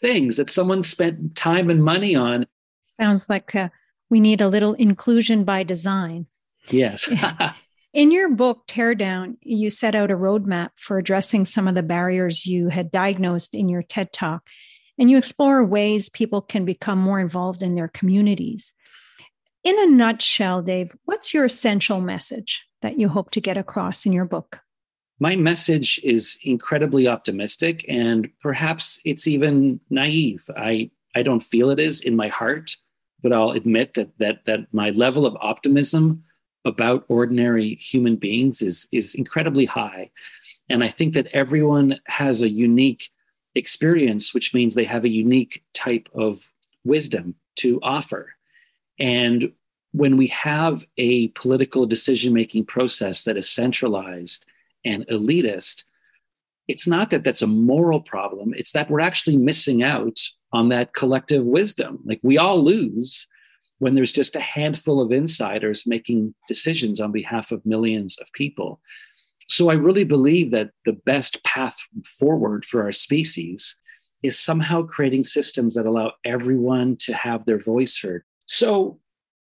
things 0.00 0.36
that 0.36 0.50
someone 0.50 0.82
spent 0.82 1.36
time 1.36 1.70
and 1.70 1.82
money 1.82 2.14
on. 2.14 2.46
Sounds 2.88 3.28
like 3.30 3.54
uh, 3.54 3.68
we 4.10 4.20
need 4.20 4.40
a 4.40 4.48
little 4.48 4.74
inclusion 4.74 5.44
by 5.44 5.62
design. 5.62 6.26
Yes 6.68 7.08
in 7.92 8.10
your 8.10 8.28
book 8.30 8.66
Teardown 8.66 9.36
you 9.42 9.70
set 9.70 9.94
out 9.94 10.10
a 10.10 10.16
roadmap 10.16 10.70
for 10.76 10.98
addressing 10.98 11.44
some 11.44 11.68
of 11.68 11.74
the 11.74 11.82
barriers 11.82 12.46
you 12.46 12.68
had 12.68 12.90
diagnosed 12.90 13.54
in 13.54 13.68
your 13.68 13.82
ted 13.82 14.12
talk 14.12 14.48
and 14.98 15.10
you 15.10 15.18
explore 15.18 15.64
ways 15.64 16.08
people 16.08 16.42
can 16.42 16.64
become 16.64 16.98
more 16.98 17.20
involved 17.20 17.62
in 17.62 17.74
their 17.74 17.88
communities 17.88 18.74
in 19.64 19.78
a 19.78 19.86
nutshell, 19.86 20.62
Dave, 20.62 20.96
what's 21.04 21.32
your 21.32 21.44
essential 21.44 22.00
message 22.00 22.66
that 22.80 22.98
you 22.98 23.08
hope 23.08 23.30
to 23.32 23.40
get 23.40 23.56
across 23.56 24.04
in 24.04 24.12
your 24.12 24.24
book? 24.24 24.60
My 25.20 25.36
message 25.36 26.00
is 26.02 26.36
incredibly 26.42 27.06
optimistic 27.06 27.84
and 27.88 28.28
perhaps 28.40 29.00
it's 29.04 29.28
even 29.28 29.80
naive. 29.88 30.44
I 30.56 30.90
I 31.14 31.22
don't 31.22 31.42
feel 31.42 31.70
it 31.70 31.78
is 31.78 32.00
in 32.00 32.16
my 32.16 32.28
heart, 32.28 32.76
but 33.22 33.32
I'll 33.32 33.52
admit 33.52 33.94
that 33.94 34.18
that 34.18 34.44
that 34.46 34.66
my 34.72 34.90
level 34.90 35.26
of 35.26 35.36
optimism 35.40 36.24
about 36.64 37.04
ordinary 37.08 37.74
human 37.74 38.16
beings 38.16 38.62
is 38.62 38.86
is 38.92 39.14
incredibly 39.14 39.64
high. 39.64 40.10
And 40.68 40.82
I 40.84 40.88
think 40.88 41.14
that 41.14 41.26
everyone 41.32 42.00
has 42.06 42.40
a 42.40 42.48
unique 42.48 43.10
experience, 43.54 44.32
which 44.32 44.54
means 44.54 44.74
they 44.74 44.84
have 44.84 45.04
a 45.04 45.08
unique 45.08 45.64
type 45.74 46.08
of 46.14 46.48
wisdom 46.84 47.34
to 47.56 47.78
offer. 47.82 48.34
And 48.98 49.52
when 49.92 50.16
we 50.16 50.28
have 50.28 50.84
a 50.96 51.28
political 51.28 51.86
decision 51.86 52.32
making 52.32 52.64
process 52.64 53.24
that 53.24 53.36
is 53.36 53.50
centralized 53.50 54.46
and 54.84 55.06
elitist, 55.08 55.84
it's 56.68 56.86
not 56.86 57.10
that 57.10 57.24
that's 57.24 57.42
a 57.42 57.46
moral 57.46 58.00
problem, 58.00 58.54
it's 58.56 58.72
that 58.72 58.90
we're 58.90 59.00
actually 59.00 59.36
missing 59.36 59.82
out 59.82 60.18
on 60.52 60.68
that 60.68 60.94
collective 60.94 61.44
wisdom. 61.44 61.98
Like 62.04 62.20
we 62.22 62.38
all 62.38 62.62
lose 62.62 63.26
when 63.82 63.96
there's 63.96 64.12
just 64.12 64.36
a 64.36 64.40
handful 64.40 65.00
of 65.00 65.10
insiders 65.10 65.88
making 65.88 66.32
decisions 66.46 67.00
on 67.00 67.10
behalf 67.10 67.50
of 67.50 67.66
millions 67.66 68.16
of 68.20 68.32
people. 68.32 68.80
So 69.48 69.70
I 69.70 69.74
really 69.74 70.04
believe 70.04 70.52
that 70.52 70.70
the 70.84 70.92
best 70.92 71.42
path 71.42 71.76
forward 72.16 72.64
for 72.64 72.84
our 72.84 72.92
species 72.92 73.76
is 74.22 74.38
somehow 74.38 74.84
creating 74.84 75.24
systems 75.24 75.74
that 75.74 75.84
allow 75.84 76.12
everyone 76.24 76.94
to 76.98 77.12
have 77.12 77.44
their 77.44 77.58
voice 77.58 78.00
heard. 78.00 78.22
So 78.46 79.00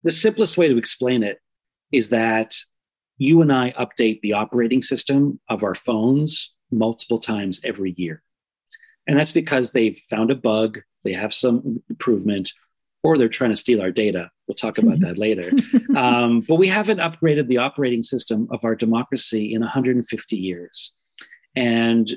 the 0.02 0.10
simplest 0.10 0.56
way 0.56 0.66
to 0.66 0.78
explain 0.78 1.22
it 1.22 1.38
is 1.92 2.08
that 2.08 2.56
you 3.18 3.42
and 3.42 3.52
I 3.52 3.72
update 3.72 4.22
the 4.22 4.32
operating 4.32 4.80
system 4.80 5.40
of 5.50 5.62
our 5.62 5.74
phones 5.74 6.54
multiple 6.70 7.18
times 7.18 7.60
every 7.64 7.92
year. 7.98 8.22
And 9.06 9.18
that's 9.18 9.32
because 9.32 9.72
they've 9.72 10.00
found 10.08 10.30
a 10.30 10.34
bug, 10.34 10.80
they 11.04 11.12
have 11.12 11.34
some 11.34 11.82
improvement, 11.90 12.54
or 13.02 13.18
they're 13.18 13.28
trying 13.28 13.50
to 13.50 13.56
steal 13.56 13.80
our 13.80 13.90
data. 13.90 14.30
We'll 14.46 14.54
talk 14.54 14.78
about 14.78 15.00
that 15.00 15.18
later. 15.26 15.50
Um, 15.96 16.40
but 16.40 16.56
we 16.56 16.68
haven't 16.68 16.98
upgraded 16.98 17.48
the 17.48 17.58
operating 17.58 18.02
system 18.02 18.48
of 18.50 18.64
our 18.64 18.74
democracy 18.74 19.52
in 19.52 19.60
150 19.60 20.36
years. 20.36 20.92
And 21.56 22.16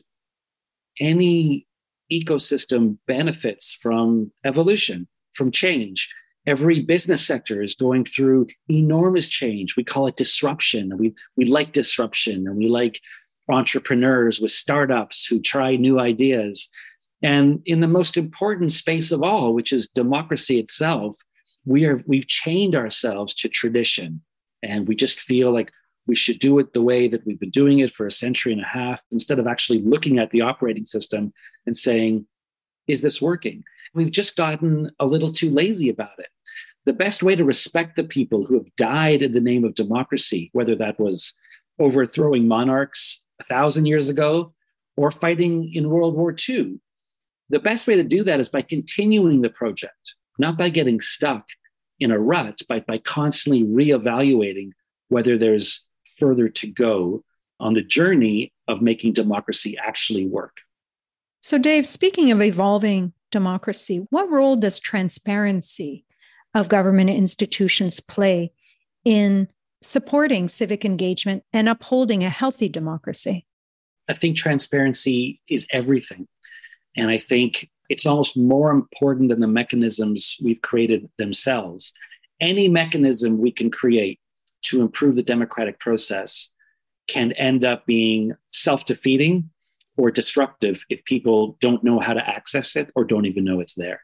any 1.00 1.68
ecosystem 2.12 2.98
benefits 3.08 3.74
from 3.74 4.32
evolution, 4.44 5.08
from 5.34 5.52
change. 5.52 6.10
Every 6.48 6.82
business 6.82 7.26
sector 7.26 7.62
is 7.64 7.74
going 7.74 8.06
through 8.06 8.48
enormous 8.70 9.28
change. 9.28 9.76
We 9.76 9.84
call 9.84 10.08
it 10.08 10.16
disruption. 10.16 10.96
We, 10.98 11.16
we 11.36 11.46
like 11.46 11.74
disruption 11.74 12.48
and 12.48 12.58
we 12.58 12.68
like 12.68 13.02
entrepreneurs 13.50 14.40
with 14.40 14.52
startups 14.52 15.26
who 15.26 15.40
try 15.40 15.76
new 15.76 16.00
ideas. 16.00 16.70
And 17.22 17.62
in 17.66 17.80
the 17.80 17.88
most 17.88 18.18
important 18.18 18.72
space 18.72 19.12
of 19.12 19.24
all, 19.24 19.54
which 19.54 19.72
is 19.72 19.88
democracy 19.88 20.60
itself, 20.60 21.16
we 21.66 21.86
are 21.86 22.04
we've 22.06 22.28
chained 22.28 22.76
ourselves 22.76 23.34
to 23.36 23.50
tradition. 23.50 24.22
And 24.62 24.88
we 24.88 24.96
just 24.96 25.20
feel 25.20 25.52
like 25.52 25.72
we 26.08 26.16
should 26.16 26.40
do 26.40 26.60
it 26.60 26.74
the 26.74 26.84
way 26.84 27.08
that 27.08 27.26
we've 27.26 27.40
been 27.40 27.50
doing 27.50 27.80
it 27.80 27.92
for 27.92 28.06
a 28.06 28.12
century 28.12 28.52
and 28.52 28.62
a 28.62 28.66
half, 28.66 29.02
instead 29.12 29.40
of 29.40 29.48
actually 29.48 29.82
looking 29.82 30.20
at 30.20 30.32
the 30.32 30.42
operating 30.42 30.86
system 30.86 31.34
and 31.66 31.76
saying, 31.76 32.28
is 32.88 33.02
this 33.02 33.22
working? 33.22 33.64
We've 33.94 34.12
just 34.12 34.36
gotten 34.36 34.92
a 35.00 35.06
little 35.06 35.32
too 35.32 35.50
lazy 35.50 35.90
about 35.90 36.20
it. 36.20 36.28
The 36.86 36.94
best 36.94 37.24
way 37.24 37.36
to 37.36 37.44
respect 37.44 37.96
the 37.96 38.04
people 38.04 38.46
who 38.46 38.56
have 38.56 38.76
died 38.76 39.24
in 39.24 39.34
the 39.34 39.42
name 39.42 39.64
of 39.64 39.74
democracy, 39.74 40.52
whether 40.54 40.76
that 40.76 41.00
was 41.00 41.34
overthrowing 41.80 42.48
monarchs 42.48 43.22
a 43.40 43.44
thousand 43.44 43.88
years 43.88 44.08
ago 44.08 44.54
or 44.96 45.10
fighting 45.10 45.74
in 45.74 45.90
World 45.90 46.16
War 46.16 46.36
II. 46.48 46.80
The 47.50 47.60
best 47.60 47.88
way 47.88 47.96
to 47.96 48.04
do 48.04 48.24
that 48.24 48.40
is 48.40 48.50
by 48.50 48.62
continuing 48.62 49.42
the 49.42 49.50
project, 49.50 50.16
not 50.40 50.58
by 50.58 50.70
getting 50.70 51.00
stuck 51.00 51.46
in 52.00 52.12
a 52.12 52.20
rut, 52.20 52.62
but 52.68 52.86
by 52.86 52.98
constantly 52.98 53.64
reevaluating 53.64 54.72
whether 55.10 55.38
there's 55.38 55.86
further 56.18 56.50
to 56.50 56.68
go 56.68 57.24
on 57.60 57.74
the 57.74 57.82
journey 57.82 58.52
of 58.68 58.82
making 58.82 59.14
democracy 59.14 59.78
actually 59.78 60.26
work. 60.26 60.58
So, 61.42 61.58
Dave, 61.58 61.86
speaking 61.86 62.32
of 62.32 62.42
evolving 62.42 63.14
democracy, 63.32 64.08
what 64.10 64.30
role 64.32 64.56
does 64.56 64.80
transparency 64.80 66.06
of 66.54 66.70
government 66.70 67.12
institutions 67.12 68.00
play 68.00 68.52
in 69.04 69.48
supporting 69.82 70.50
civic 70.50 70.84
engagement 70.84 71.44
and 71.54 71.70
upholding 71.70 72.24
a 72.24 72.30
healthy 72.30 72.68
democracy? 72.68 73.46
I 74.08 74.14
think 74.14 74.38
transparency 74.38 75.42
is 75.48 75.68
everything. 75.72 76.28
And 76.96 77.10
I 77.10 77.18
think 77.18 77.70
it's 77.90 78.06
almost 78.06 78.38
more 78.38 78.72
important 78.72 79.30
than 79.30 79.40
the 79.40 79.48
mechanisms 79.48 80.38
we've 80.42 80.62
created 80.62 81.10
themselves. 81.18 81.94
Any 82.40 82.68
mechanism 82.68 83.38
we 83.38 83.52
can 83.52 83.70
create 83.70 84.20
to 84.64 84.82
improve 84.82 85.16
the 85.16 85.24
democratic 85.24 85.80
process 85.80 86.50
can 87.08 87.32
end 87.34 87.64
up 87.64 87.86
being 87.86 88.34
self 88.52 88.86
defeating 88.86 89.50
or 89.98 90.12
disruptive 90.12 90.84
if 90.90 91.04
people 91.06 91.58
don't 91.62 91.84
know 91.84 92.00
how 92.00 92.14
to 92.14 92.28
access 92.28 92.76
it 92.76 92.90
or 92.96 93.04
don't 93.06 93.26
even 93.26 93.44
know 93.44 93.60
it's 93.60 93.76
there. 93.76 94.02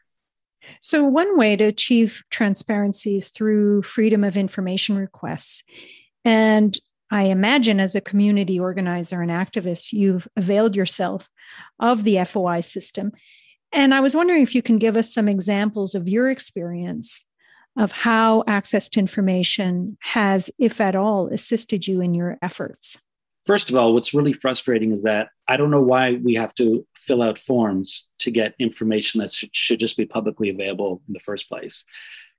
So, 0.80 1.04
one 1.04 1.36
way 1.36 1.56
to 1.56 1.64
achieve 1.64 2.22
transparency 2.30 3.16
is 3.16 3.28
through 3.30 3.82
freedom 3.82 4.24
of 4.24 4.36
information 4.36 4.96
requests. 4.96 5.64
And 6.24 6.78
I 7.12 7.24
imagine 7.24 7.78
as 7.78 7.94
a 7.94 8.00
community 8.00 8.58
organizer 8.58 9.20
and 9.20 9.30
activist, 9.30 9.92
you've 9.92 10.26
availed 10.34 10.74
yourself 10.74 11.28
of 11.78 12.04
the 12.04 12.24
FOI 12.24 12.60
system. 12.60 13.12
And 13.70 13.92
I 13.92 14.00
was 14.00 14.16
wondering 14.16 14.42
if 14.42 14.54
you 14.54 14.62
can 14.62 14.78
give 14.78 14.96
us 14.96 15.12
some 15.12 15.28
examples 15.28 15.94
of 15.94 16.08
your 16.08 16.30
experience 16.30 17.26
of 17.76 17.92
how 17.92 18.44
access 18.46 18.88
to 18.90 19.00
information 19.00 19.98
has, 20.00 20.50
if 20.58 20.80
at 20.80 20.96
all, 20.96 21.28
assisted 21.28 21.86
you 21.86 22.00
in 22.00 22.14
your 22.14 22.38
efforts. 22.40 22.98
First 23.44 23.68
of 23.68 23.76
all, 23.76 23.92
what's 23.92 24.14
really 24.14 24.32
frustrating 24.32 24.90
is 24.90 25.02
that 25.02 25.28
I 25.46 25.58
don't 25.58 25.70
know 25.70 25.82
why 25.82 26.14
we 26.14 26.34
have 26.36 26.54
to 26.54 26.86
fill 26.96 27.20
out 27.20 27.38
forms 27.38 28.06
to 28.20 28.30
get 28.30 28.54
information 28.58 29.20
that 29.20 29.32
should, 29.32 29.80
just 29.80 29.98
be 29.98 30.06
publicly 30.06 30.48
available 30.48 31.02
in 31.06 31.12
the 31.12 31.20
first 31.20 31.46
place. 31.46 31.84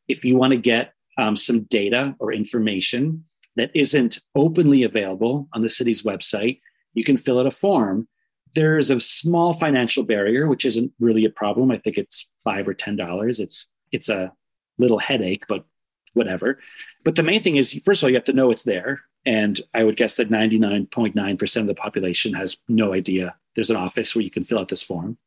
If 0.08 0.25
you 0.25 0.36
want 0.36 0.51
to 0.51 0.58
get 0.58 0.94
um, 1.20 1.36
some 1.36 1.62
data 1.63 2.15
or 2.18 2.34
information 2.34 3.25
that 3.55 3.72
isn't 3.74 4.19
openly 4.36 4.83
available 4.83 5.48
on 5.53 5.62
the 5.62 5.69
city's 5.69 6.03
website, 6.03 6.60
you 6.93 7.03
can 7.03 7.17
fill 7.17 7.39
out 7.39 7.45
a 7.45 7.51
form. 7.51 8.07
There's 8.55 8.91
a 8.91 9.00
small 9.00 9.53
financial 9.53 10.03
barrier, 10.03 10.48
which 10.48 10.65
isn't 10.65 10.91
really 11.00 11.25
a 11.25 11.29
problem. 11.29 11.72
I 11.72 11.77
think 11.77 11.98
it's 11.98 12.27
five 12.43 12.67
or 12.67 12.74
ten 12.74 12.95
dollars. 12.95 13.39
It's 13.39 13.67
it's 13.91 14.10
a 14.10 14.33
little 14.77 15.00
headache, 15.00 15.45
but 15.48 15.65
whatever. 16.13 16.60
But 17.03 17.15
the 17.15 17.24
main 17.24 17.43
thing 17.43 17.55
is, 17.55 17.79
first 17.86 18.01
of 18.01 18.07
all, 18.07 18.10
you 18.10 18.15
have 18.15 18.24
to 18.25 18.33
know 18.33 18.51
it's 18.51 18.63
there. 18.63 19.01
And 19.25 19.60
I 19.74 19.83
would 19.83 19.95
guess 19.95 20.17
that 20.17 20.29
99.9% 20.29 21.62
of 21.62 21.67
the 21.67 21.75
population 21.75 22.33
has 22.33 22.57
no 22.67 22.93
idea 22.93 23.36
there's 23.55 23.69
an 23.69 23.75
office 23.75 24.15
where 24.15 24.24
you 24.24 24.31
can 24.31 24.43
fill 24.43 24.60
out 24.60 24.69
this 24.69 24.83
form. 24.83 25.17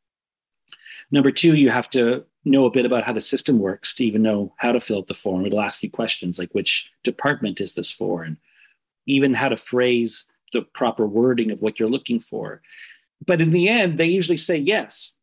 Number 1.11 1.31
two, 1.31 1.55
you 1.55 1.69
have 1.69 1.89
to 1.91 2.25
know 2.49 2.65
a 2.65 2.71
bit 2.71 2.85
about 2.85 3.03
how 3.03 3.13
the 3.13 3.21
system 3.21 3.59
works 3.59 3.93
to 3.95 4.05
even 4.05 4.21
know 4.21 4.53
how 4.57 4.71
to 4.71 4.79
fill 4.79 4.99
out 4.99 5.07
the 5.07 5.13
form. 5.13 5.45
It'll 5.45 5.61
ask 5.61 5.83
you 5.83 5.89
questions 5.89 6.39
like 6.39 6.51
which 6.53 6.89
department 7.03 7.61
is 7.61 7.75
this 7.75 7.91
for, 7.91 8.23
and 8.23 8.37
even 9.05 9.33
how 9.33 9.49
to 9.49 9.57
phrase 9.57 10.25
the 10.53 10.61
proper 10.61 11.05
wording 11.05 11.51
of 11.51 11.61
what 11.61 11.79
you're 11.79 11.89
looking 11.89 12.19
for. 12.19 12.61
But 13.25 13.41
in 13.41 13.51
the 13.51 13.67
end, 13.67 13.97
they 13.97 14.05
usually 14.05 14.37
say 14.37 14.57
yes, 14.57 15.13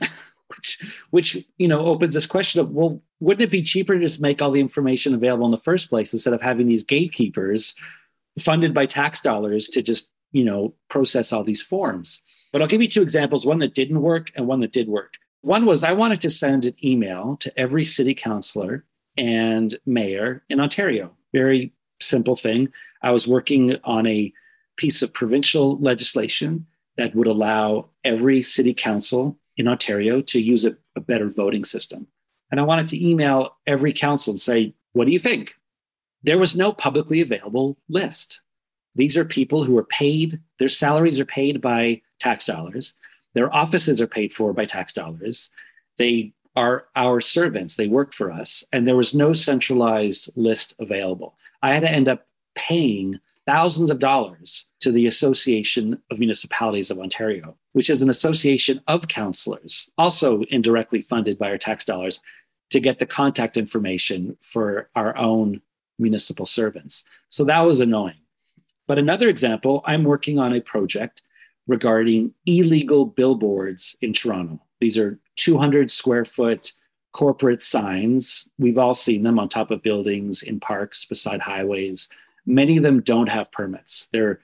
which, 0.48 0.94
which 1.10 1.46
you 1.58 1.68
know 1.68 1.80
opens 1.80 2.14
this 2.14 2.26
question 2.26 2.60
of 2.60 2.70
well, 2.70 3.02
wouldn't 3.20 3.42
it 3.42 3.50
be 3.50 3.62
cheaper 3.62 3.94
to 3.94 4.00
just 4.00 4.20
make 4.20 4.40
all 4.40 4.50
the 4.50 4.60
information 4.60 5.14
available 5.14 5.46
in 5.46 5.50
the 5.50 5.58
first 5.58 5.88
place 5.88 6.12
instead 6.12 6.34
of 6.34 6.42
having 6.42 6.66
these 6.66 6.84
gatekeepers 6.84 7.74
funded 8.38 8.72
by 8.72 8.86
tax 8.86 9.20
dollars 9.20 9.68
to 9.68 9.82
just 9.82 10.08
you 10.32 10.44
know 10.44 10.74
process 10.88 11.32
all 11.32 11.42
these 11.42 11.60
forms 11.60 12.22
but 12.52 12.62
i'll 12.62 12.68
give 12.68 12.80
you 12.80 12.88
two 12.88 13.02
examples 13.02 13.44
one 13.44 13.58
that 13.58 13.74
didn't 13.74 14.00
work 14.00 14.30
and 14.36 14.46
one 14.46 14.60
that 14.60 14.72
did 14.72 14.88
work 14.88 15.14
one 15.42 15.64
was 15.66 15.84
i 15.84 15.92
wanted 15.92 16.20
to 16.20 16.30
send 16.30 16.66
an 16.66 16.74
email 16.84 17.36
to 17.36 17.52
every 17.58 17.84
city 17.84 18.14
councilor 18.14 18.84
and 19.16 19.78
mayor 19.86 20.42
in 20.48 20.60
ontario. 20.60 21.12
Very 21.32 21.72
simple 22.00 22.36
thing. 22.36 22.72
I 23.02 23.12
was 23.12 23.28
working 23.28 23.76
on 23.84 24.06
a 24.06 24.32
piece 24.76 25.02
of 25.02 25.12
provincial 25.12 25.78
legislation 25.78 26.66
that 26.96 27.14
would 27.14 27.26
allow 27.26 27.90
every 28.04 28.42
city 28.42 28.72
council 28.72 29.38
in 29.56 29.68
ontario 29.68 30.22
to 30.22 30.40
use 30.40 30.64
a, 30.64 30.76
a 30.96 31.00
better 31.00 31.28
voting 31.28 31.64
system. 31.64 32.06
And 32.50 32.58
i 32.58 32.64
wanted 32.64 32.88
to 32.88 33.06
email 33.06 33.56
every 33.66 33.92
council 33.92 34.32
and 34.32 34.40
say 34.40 34.74
what 34.92 35.04
do 35.04 35.12
you 35.12 35.20
think? 35.20 35.54
There 36.22 36.38
was 36.38 36.56
no 36.56 36.72
publicly 36.72 37.20
available 37.20 37.78
list. 37.88 38.40
These 38.96 39.16
are 39.16 39.24
people 39.24 39.62
who 39.62 39.78
are 39.78 39.84
paid, 39.84 40.40
their 40.58 40.68
salaries 40.68 41.20
are 41.20 41.24
paid 41.24 41.60
by 41.60 42.02
tax 42.18 42.46
dollars, 42.46 42.94
their 43.34 43.54
offices 43.54 44.00
are 44.00 44.06
paid 44.06 44.32
for 44.32 44.52
by 44.52 44.64
tax 44.64 44.92
dollars. 44.92 45.50
They 45.98 46.32
are 46.56 46.86
our 46.96 47.20
servants, 47.20 47.76
they 47.76 47.88
work 47.88 48.12
for 48.12 48.30
us, 48.32 48.64
and 48.72 48.86
there 48.86 48.96
was 48.96 49.14
no 49.14 49.32
centralized 49.32 50.30
list 50.36 50.74
available. 50.78 51.36
I 51.62 51.72
had 51.72 51.82
to 51.82 51.90
end 51.90 52.08
up 52.08 52.26
paying 52.54 53.20
thousands 53.46 53.90
of 53.90 54.00
dollars 54.00 54.66
to 54.80 54.90
the 54.90 55.06
Association 55.06 56.02
of 56.10 56.18
Municipalities 56.18 56.90
of 56.90 56.98
Ontario 56.98 57.56
which 57.72 57.90
is 57.90 58.02
an 58.02 58.10
association 58.10 58.80
of 58.86 59.08
councilors, 59.08 59.90
also 59.96 60.42
indirectly 60.50 61.00
funded 61.00 61.38
by 61.38 61.50
our 61.50 61.58
tax 61.58 61.84
dollars, 61.84 62.20
to 62.70 62.80
get 62.80 62.98
the 62.98 63.06
contact 63.06 63.56
information 63.56 64.36
for 64.40 64.88
our 64.94 65.16
own 65.16 65.60
municipal 65.98 66.46
servants. 66.46 67.04
So 67.28 67.44
that 67.44 67.60
was 67.60 67.80
annoying. 67.80 68.14
But 68.86 68.98
another 68.98 69.28
example, 69.28 69.82
I'm 69.84 70.04
working 70.04 70.38
on 70.38 70.52
a 70.52 70.60
project 70.60 71.22
regarding 71.70 72.34
illegal 72.46 73.06
billboards 73.06 73.96
in 74.00 74.12
Toronto. 74.12 74.60
These 74.80 74.98
are 74.98 75.20
200 75.36 75.88
square 75.88 76.24
foot 76.24 76.72
corporate 77.12 77.62
signs. 77.62 78.48
We've 78.58 78.76
all 78.76 78.94
seen 78.96 79.22
them 79.22 79.38
on 79.38 79.48
top 79.48 79.70
of 79.70 79.80
buildings, 79.80 80.42
in 80.42 80.58
parks, 80.58 81.06
beside 81.06 81.40
highways. 81.40 82.08
Many 82.44 82.76
of 82.76 82.82
them 82.82 83.02
don't 83.02 83.28
have 83.28 83.52
permits. 83.52 84.08
They're 84.12 84.40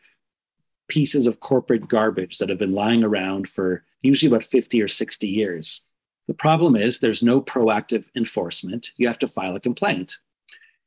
pieces 0.86 1.26
of 1.26 1.40
corporate 1.40 1.88
garbage 1.88 2.38
that 2.38 2.48
have 2.48 2.58
been 2.58 2.74
lying 2.74 3.02
around 3.02 3.48
for 3.48 3.82
usually 4.02 4.30
about 4.30 4.44
50 4.44 4.80
or 4.80 4.86
60 4.86 5.26
years. 5.26 5.80
The 6.28 6.34
problem 6.34 6.76
is 6.76 7.00
there's 7.00 7.24
no 7.24 7.40
proactive 7.40 8.04
enforcement. 8.14 8.92
You 8.98 9.08
have 9.08 9.18
to 9.18 9.28
file 9.28 9.56
a 9.56 9.60
complaint. 9.60 10.16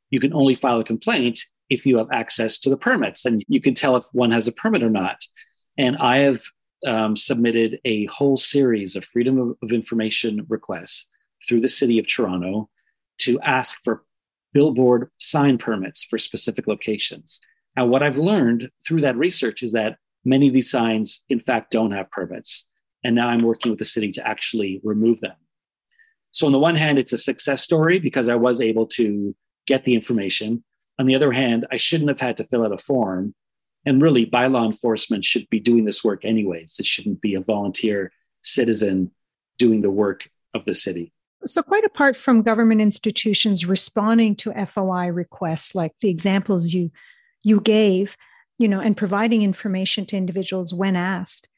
You 0.08 0.20
can 0.20 0.32
only 0.32 0.54
file 0.54 0.80
a 0.80 0.84
complaint 0.84 1.40
if 1.68 1.84
you 1.84 1.98
have 1.98 2.10
access 2.10 2.58
to 2.58 2.70
the 2.70 2.78
permits 2.78 3.26
and 3.26 3.44
you 3.46 3.60
can 3.60 3.74
tell 3.74 3.96
if 3.96 4.04
one 4.12 4.30
has 4.30 4.48
a 4.48 4.52
permit 4.52 4.82
or 4.82 4.90
not. 4.90 5.22
And 5.80 5.96
I 5.96 6.18
have 6.18 6.42
um, 6.86 7.16
submitted 7.16 7.80
a 7.86 8.04
whole 8.04 8.36
series 8.36 8.96
of 8.96 9.04
freedom 9.06 9.38
of, 9.38 9.56
of 9.62 9.72
information 9.72 10.44
requests 10.50 11.06
through 11.48 11.62
the 11.62 11.68
city 11.68 11.98
of 11.98 12.06
Toronto 12.06 12.68
to 13.20 13.40
ask 13.40 13.78
for 13.82 14.04
billboard 14.52 15.10
sign 15.16 15.56
permits 15.56 16.04
for 16.04 16.18
specific 16.18 16.66
locations. 16.66 17.40
And 17.76 17.88
what 17.88 18.02
I've 18.02 18.18
learned 18.18 18.68
through 18.86 19.00
that 19.00 19.16
research 19.16 19.62
is 19.62 19.72
that 19.72 19.96
many 20.22 20.48
of 20.48 20.52
these 20.52 20.70
signs, 20.70 21.24
in 21.30 21.40
fact, 21.40 21.70
don't 21.70 21.92
have 21.92 22.10
permits. 22.10 22.66
And 23.02 23.14
now 23.14 23.28
I'm 23.28 23.40
working 23.40 23.70
with 23.70 23.78
the 23.78 23.86
city 23.86 24.12
to 24.12 24.28
actually 24.28 24.82
remove 24.84 25.20
them. 25.20 25.36
So, 26.32 26.44
on 26.44 26.52
the 26.52 26.58
one 26.58 26.76
hand, 26.76 26.98
it's 26.98 27.14
a 27.14 27.18
success 27.18 27.62
story 27.62 27.98
because 27.98 28.28
I 28.28 28.34
was 28.34 28.60
able 28.60 28.86
to 28.98 29.34
get 29.66 29.84
the 29.84 29.94
information. 29.94 30.62
On 30.98 31.06
the 31.06 31.14
other 31.14 31.32
hand, 31.32 31.66
I 31.72 31.78
shouldn't 31.78 32.10
have 32.10 32.20
had 32.20 32.36
to 32.36 32.44
fill 32.44 32.66
out 32.66 32.72
a 32.72 32.76
form. 32.76 33.34
And 33.86 34.02
really, 34.02 34.26
bylaw 34.26 34.66
enforcement 34.66 35.24
should 35.24 35.48
be 35.48 35.60
doing 35.60 35.84
this 35.84 36.04
work 36.04 36.24
anyways. 36.24 36.76
It 36.78 36.86
shouldn't 36.86 37.20
be 37.20 37.34
a 37.34 37.40
volunteer 37.40 38.12
citizen 38.42 39.10
doing 39.58 39.80
the 39.80 39.90
work 39.90 40.28
of 40.54 40.64
the 40.64 40.74
city. 40.74 41.12
So, 41.46 41.62
quite 41.62 41.84
apart 41.84 42.16
from 42.16 42.42
government 42.42 42.82
institutions 42.82 43.64
responding 43.64 44.36
to 44.36 44.52
FOI 44.66 45.06
requests, 45.06 45.74
like 45.74 45.92
the 46.00 46.10
examples 46.10 46.74
you 46.74 46.90
you 47.42 47.60
gave, 47.60 48.16
you 48.58 48.68
know, 48.68 48.80
and 48.80 48.96
providing 48.96 49.42
information 49.42 50.04
to 50.06 50.16
individuals 50.16 50.74
when 50.74 50.96
asked, 50.96 51.48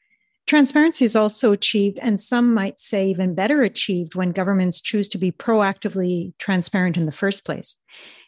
transparency 0.47 1.03
is 1.03 1.17
also 1.17 1.51
achieved, 1.51 1.99
and 2.01 2.17
some 2.19 2.53
might 2.53 2.79
say 2.79 3.09
even 3.09 3.35
better 3.35 3.61
achieved 3.61 4.15
when 4.15 4.31
governments 4.31 4.79
choose 4.79 5.09
to 5.09 5.17
be 5.17 5.31
proactively 5.31 6.33
transparent 6.39 6.95
in 6.95 7.05
the 7.05 7.11
first 7.11 7.45
place. 7.45 7.75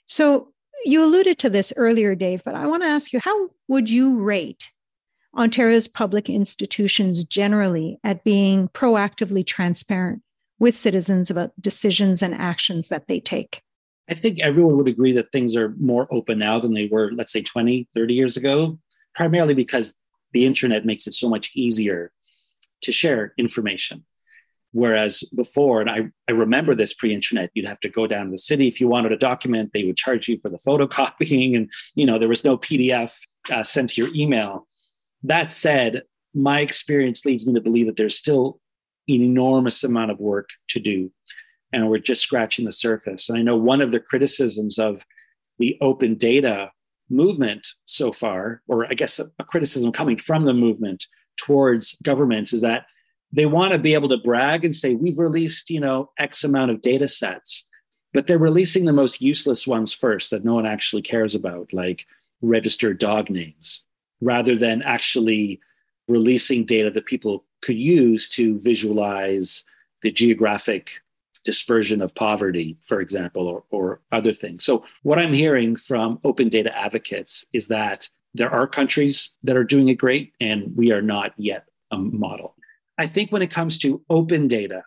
So, 0.05 0.53
you 0.85 1.03
alluded 1.03 1.39
to 1.39 1.49
this 1.49 1.73
earlier, 1.75 2.15
Dave, 2.15 2.43
but 2.43 2.55
I 2.55 2.67
want 2.67 2.83
to 2.83 2.87
ask 2.87 3.11
you: 3.11 3.19
How 3.23 3.49
would 3.67 3.89
you 3.89 4.19
rate 4.19 4.71
Ontario's 5.35 5.87
public 5.87 6.29
institutions 6.29 7.25
generally 7.25 7.99
at 8.03 8.23
being 8.23 8.69
proactively 8.69 9.45
transparent? 9.45 10.21
with 10.59 10.75
citizens 10.75 11.29
about 11.29 11.51
decisions 11.59 12.21
and 12.21 12.33
actions 12.33 12.89
that 12.89 13.07
they 13.07 13.19
take. 13.19 13.61
I 14.09 14.13
think 14.13 14.39
everyone 14.39 14.77
would 14.77 14.87
agree 14.87 15.13
that 15.13 15.31
things 15.31 15.55
are 15.55 15.73
more 15.79 16.07
open 16.11 16.39
now 16.39 16.59
than 16.59 16.73
they 16.73 16.87
were, 16.87 17.11
let's 17.11 17.33
say, 17.33 17.41
20, 17.41 17.87
30 17.93 18.13
years 18.13 18.37
ago, 18.37 18.77
primarily 19.15 19.53
because 19.53 19.95
the 20.31 20.45
internet 20.45 20.85
makes 20.85 21.07
it 21.07 21.13
so 21.13 21.27
much 21.27 21.51
easier 21.55 22.11
to 22.83 22.91
share 22.91 23.33
information. 23.37 24.05
Whereas 24.75 25.23
before, 25.33 25.79
and 25.79 25.89
I, 25.89 26.09
I 26.27 26.33
remember 26.33 26.75
this 26.75 26.93
pre-internet, 26.93 27.49
you'd 27.53 27.65
have 27.65 27.79
to 27.79 27.87
go 27.87 28.07
down 28.07 28.25
to 28.25 28.31
the 28.31 28.37
city 28.37 28.67
if 28.67 28.81
you 28.81 28.89
wanted 28.89 29.13
a 29.13 29.17
document, 29.17 29.71
they 29.73 29.85
would 29.85 29.95
charge 29.95 30.27
you 30.27 30.37
for 30.37 30.49
the 30.49 30.57
photocopying, 30.67 31.55
and 31.55 31.71
you 31.95 32.05
know 32.05 32.19
there 32.19 32.27
was 32.27 32.43
no 32.43 32.57
PDF 32.57 33.17
uh, 33.49 33.63
sent 33.63 33.91
to 33.91 34.01
your 34.03 34.13
email. 34.13 34.67
That 35.23 35.53
said, 35.53 36.01
my 36.33 36.59
experience 36.59 37.25
leads 37.25 37.47
me 37.47 37.53
to 37.53 37.61
believe 37.61 37.85
that 37.85 37.95
there's 37.95 38.17
still 38.17 38.59
an 39.07 39.21
enormous 39.21 39.81
amount 39.85 40.11
of 40.11 40.19
work 40.19 40.49
to 40.69 40.81
do. 40.81 41.09
And 41.71 41.89
we're 41.89 41.99
just 41.99 42.21
scratching 42.21 42.65
the 42.65 42.73
surface. 42.73 43.29
And 43.29 43.37
I 43.37 43.43
know 43.43 43.55
one 43.55 43.79
of 43.79 43.93
the 43.93 44.01
criticisms 44.01 44.77
of 44.77 45.05
the 45.57 45.77
open 45.79 46.15
data 46.15 46.69
movement 47.09 47.65
so 47.85 48.11
far, 48.11 48.61
or 48.67 48.87
I 48.87 48.93
guess 48.93 49.19
a, 49.19 49.31
a 49.39 49.45
criticism 49.45 49.93
coming 49.93 50.17
from 50.17 50.43
the 50.43 50.53
movement 50.53 51.07
towards 51.37 51.97
governments, 52.03 52.51
is 52.51 52.59
that 52.61 52.87
they 53.35 53.45
want 53.45 53.73
to 53.73 53.79
be 53.79 53.93
able 53.93 54.07
to 54.07 54.17
brag 54.17 54.63
and 54.63 54.73
say, 54.73 54.95
we've 54.95 55.19
released, 55.19 55.69
you 55.69 55.81
know, 55.81 56.09
X 56.17 56.45
amount 56.45 56.71
of 56.71 56.79
data 56.79 57.07
sets, 57.07 57.65
but 58.13 58.27
they're 58.27 58.37
releasing 58.37 58.85
the 58.85 58.93
most 58.93 59.21
useless 59.21 59.67
ones 59.67 59.91
first 59.91 60.31
that 60.31 60.45
no 60.45 60.53
one 60.53 60.65
actually 60.65 61.01
cares 61.01 61.35
about, 61.35 61.73
like 61.73 62.05
registered 62.41 62.97
dog 62.97 63.29
names, 63.29 63.83
rather 64.21 64.55
than 64.55 64.81
actually 64.83 65.59
releasing 66.07 66.63
data 66.63 66.89
that 66.89 67.05
people 67.05 67.43
could 67.61 67.75
use 67.75 68.29
to 68.29 68.57
visualize 68.59 69.65
the 70.01 70.11
geographic 70.11 71.01
dispersion 71.43 72.01
of 72.01 72.15
poverty, 72.15 72.77
for 72.81 73.01
example, 73.01 73.47
or, 73.47 73.63
or 73.69 73.99
other 74.13 74.31
things. 74.31 74.63
So, 74.63 74.85
what 75.03 75.19
I'm 75.19 75.33
hearing 75.33 75.75
from 75.75 76.19
open 76.23 76.47
data 76.47 76.75
advocates 76.77 77.45
is 77.51 77.67
that 77.67 78.07
there 78.33 78.49
are 78.49 78.65
countries 78.65 79.29
that 79.43 79.57
are 79.57 79.63
doing 79.63 79.89
it 79.89 79.95
great, 79.95 80.33
and 80.39 80.75
we 80.75 80.93
are 80.93 81.01
not 81.01 81.33
yet 81.37 81.67
a 81.91 81.97
model. 81.97 82.54
I 82.97 83.07
think 83.07 83.31
when 83.31 83.41
it 83.41 83.51
comes 83.51 83.77
to 83.79 84.01
open 84.09 84.47
data 84.47 84.83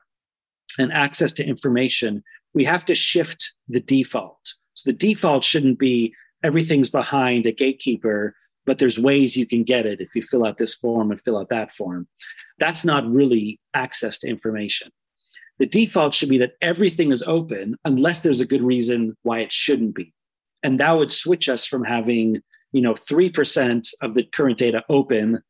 and 0.79 0.93
access 0.93 1.33
to 1.35 1.47
information, 1.47 2.23
we 2.55 2.65
have 2.65 2.85
to 2.87 2.95
shift 2.95 3.53
the 3.69 3.81
default. 3.81 4.55
So, 4.75 4.91
the 4.91 4.97
default 4.97 5.45
shouldn't 5.45 5.79
be 5.79 6.15
everything's 6.43 6.91
behind 6.91 7.47
a 7.47 7.53
gatekeeper 7.53 8.35
but 8.69 8.79
there's 8.79 8.99
ways 8.99 9.35
you 9.35 9.47
can 9.47 9.65
get 9.65 9.87
it 9.87 9.99
if 9.99 10.15
you 10.15 10.21
fill 10.21 10.45
out 10.45 10.59
this 10.59 10.75
form 10.75 11.11
and 11.11 11.19
fill 11.23 11.39
out 11.39 11.49
that 11.49 11.73
form. 11.73 12.07
That's 12.59 12.85
not 12.85 13.11
really 13.11 13.59
access 13.73 14.19
to 14.19 14.29
information. 14.29 14.91
The 15.59 15.65
default 15.65 16.13
should 16.13 16.29
be 16.29 16.37
that 16.37 16.53
everything 16.61 17.11
is 17.11 17.23
open 17.23 17.77
unless 17.87 18.21
there's 18.21 18.41
a 18.41 18.47
good 18.47 18.63
reason 18.63 19.17
why 19.23 19.39
it 19.39 19.55
shouldn't 19.55 19.95
be. 19.95 20.13
And 20.63 20.79
that 20.81 20.93
would 20.93 21.11
switch 21.11 21.49
us 21.49 21.65
from 21.65 21.83
having, 21.83 22.43
you 22.73 22.83
know, 22.83 22.93
3% 22.93 23.89
of 24.03 24.13
the 24.13 24.25
current 24.25 24.59
data 24.59 24.85
open 24.91 25.43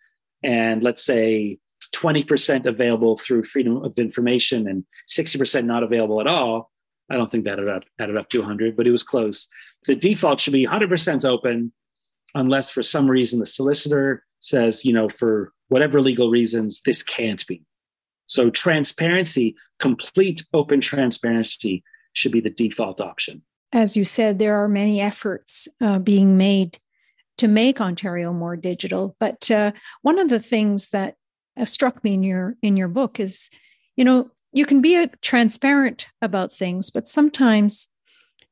and 0.44 0.84
let's 0.84 1.04
say 1.04 1.58
20% 1.94 2.66
available 2.66 3.16
through 3.16 3.44
freedom 3.44 3.76
of 3.78 3.98
information 3.98 4.68
and 4.68 4.84
60% 5.08 5.64
not 5.64 5.82
available 5.82 6.20
at 6.20 6.26
all. 6.26 6.70
I 7.10 7.16
don't 7.16 7.30
think 7.30 7.44
that 7.44 7.54
added 7.54 7.68
up, 7.68 7.84
added 7.98 8.16
up 8.16 8.28
to 8.30 8.38
100, 8.40 8.76
but 8.76 8.86
it 8.86 8.90
was 8.90 9.02
close. 9.02 9.48
The 9.86 9.94
default 9.94 10.40
should 10.40 10.52
be 10.52 10.66
100% 10.66 11.24
open 11.24 11.72
unless 12.34 12.70
for 12.70 12.82
some 12.82 13.10
reason 13.10 13.38
the 13.38 13.46
solicitor 13.46 14.24
says, 14.40 14.84
you 14.84 14.92
know, 14.92 15.08
for 15.08 15.52
whatever 15.68 16.00
legal 16.00 16.30
reasons, 16.30 16.82
this 16.84 17.02
can't 17.02 17.46
be. 17.46 17.64
So 18.26 18.50
transparency, 18.50 19.56
complete 19.78 20.44
open 20.52 20.80
transparency 20.80 21.82
should 22.12 22.32
be 22.32 22.40
the 22.40 22.50
default 22.50 23.00
option. 23.00 23.42
As 23.72 23.96
you 23.96 24.04
said, 24.04 24.38
there 24.38 24.62
are 24.62 24.68
many 24.68 25.00
efforts 25.00 25.68
uh, 25.80 25.98
being 25.98 26.36
made 26.36 26.78
to 27.38 27.48
make 27.48 27.80
Ontario 27.80 28.32
more 28.32 28.56
digital. 28.56 29.16
But 29.18 29.50
uh, 29.50 29.72
one 30.02 30.18
of 30.18 30.28
the 30.28 30.40
things 30.40 30.90
that 30.90 31.14
struck 31.64 32.02
me 32.04 32.14
in 32.14 32.22
your 32.22 32.56
in 32.62 32.76
your 32.76 32.88
book 32.88 33.18
is, 33.20 33.48
you 33.96 34.04
know, 34.04 34.30
you 34.52 34.64
can 34.64 34.80
be 34.80 34.96
uh, 34.96 35.08
transparent 35.22 36.08
about 36.22 36.52
things, 36.52 36.90
but 36.90 37.08
sometimes 37.08 37.88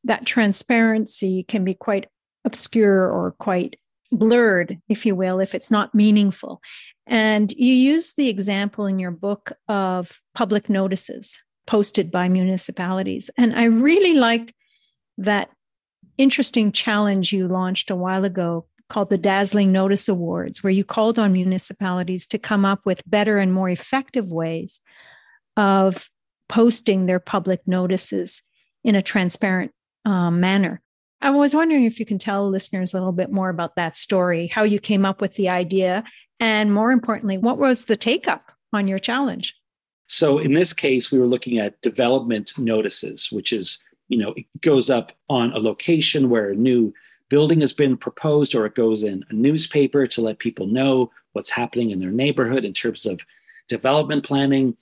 that 0.04 0.26
transparency 0.26 1.44
can 1.44 1.64
be 1.64 1.74
quite 1.74 2.06
obscure 2.44 3.10
or 3.10 3.32
quite 3.32 3.76
blurred, 4.12 4.80
if 4.88 5.04
you 5.04 5.14
will, 5.14 5.40
if 5.40 5.54
it's 5.54 5.70
not 5.70 5.94
meaningful. 5.94 6.60
And 7.06 7.52
you 7.52 7.72
use 7.72 8.14
the 8.14 8.28
example 8.28 8.86
in 8.86 8.98
your 8.98 9.10
book 9.10 9.52
of 9.68 10.20
public 10.34 10.68
notices 10.68 11.38
posted 11.66 12.10
by 12.10 12.28
municipalities. 12.28 13.30
And 13.36 13.58
I 13.58 13.64
really 13.64 14.14
liked 14.14 14.52
that 15.18 15.50
interesting 16.18 16.72
challenge 16.72 17.32
you 17.32 17.48
launched 17.48 17.90
a 17.90 17.96
while 17.96 18.24
ago 18.24 18.66
called 18.88 19.10
the 19.10 19.18
Dazzling 19.18 19.72
Notice 19.72 20.08
Awards, 20.08 20.62
where 20.62 20.72
you 20.72 20.84
called 20.84 21.18
on 21.18 21.32
municipalities 21.32 22.26
to 22.28 22.38
come 22.38 22.64
up 22.64 22.84
with 22.84 23.02
better 23.06 23.38
and 23.38 23.52
more 23.52 23.68
effective 23.68 24.32
ways 24.32 24.80
of 25.56 26.08
posting 26.48 27.06
their 27.06 27.18
public 27.18 27.60
notices 27.66 28.42
in 28.84 28.94
a 28.94 29.02
transparent 29.02 29.72
um, 30.04 30.40
manner. 30.40 30.80
I 31.20 31.30
was 31.30 31.54
wondering 31.54 31.84
if 31.84 31.98
you 31.98 32.06
can 32.06 32.18
tell 32.18 32.48
listeners 32.48 32.92
a 32.92 32.98
little 32.98 33.12
bit 33.12 33.32
more 33.32 33.48
about 33.48 33.76
that 33.76 33.96
story, 33.96 34.46
how 34.46 34.62
you 34.62 34.78
came 34.78 35.04
up 35.04 35.20
with 35.20 35.34
the 35.34 35.48
idea, 35.48 36.04
and 36.38 36.72
more 36.72 36.92
importantly, 36.92 37.38
what 37.38 37.58
was 37.58 37.86
the 37.86 37.96
take 37.96 38.28
up 38.28 38.52
on 38.72 38.86
your 38.86 38.98
challenge? 38.98 39.56
So, 40.08 40.38
in 40.38 40.54
this 40.54 40.72
case, 40.72 41.10
we 41.10 41.18
were 41.18 41.26
looking 41.26 41.58
at 41.58 41.80
development 41.80 42.52
notices, 42.56 43.32
which 43.32 43.52
is, 43.52 43.78
you 44.08 44.18
know, 44.18 44.34
it 44.36 44.46
goes 44.60 44.88
up 44.88 45.12
on 45.28 45.52
a 45.52 45.58
location 45.58 46.30
where 46.30 46.50
a 46.50 46.54
new 46.54 46.94
building 47.28 47.60
has 47.60 47.72
been 47.72 47.96
proposed, 47.96 48.54
or 48.54 48.66
it 48.66 48.74
goes 48.74 49.02
in 49.02 49.24
a 49.30 49.34
newspaper 49.34 50.06
to 50.06 50.20
let 50.20 50.38
people 50.38 50.66
know 50.66 51.10
what's 51.32 51.50
happening 51.50 51.90
in 51.90 52.00
their 52.00 52.10
neighborhood 52.10 52.64
in 52.64 52.72
terms 52.72 53.06
of 53.06 53.20
development 53.68 54.24
planning. 54.24 54.76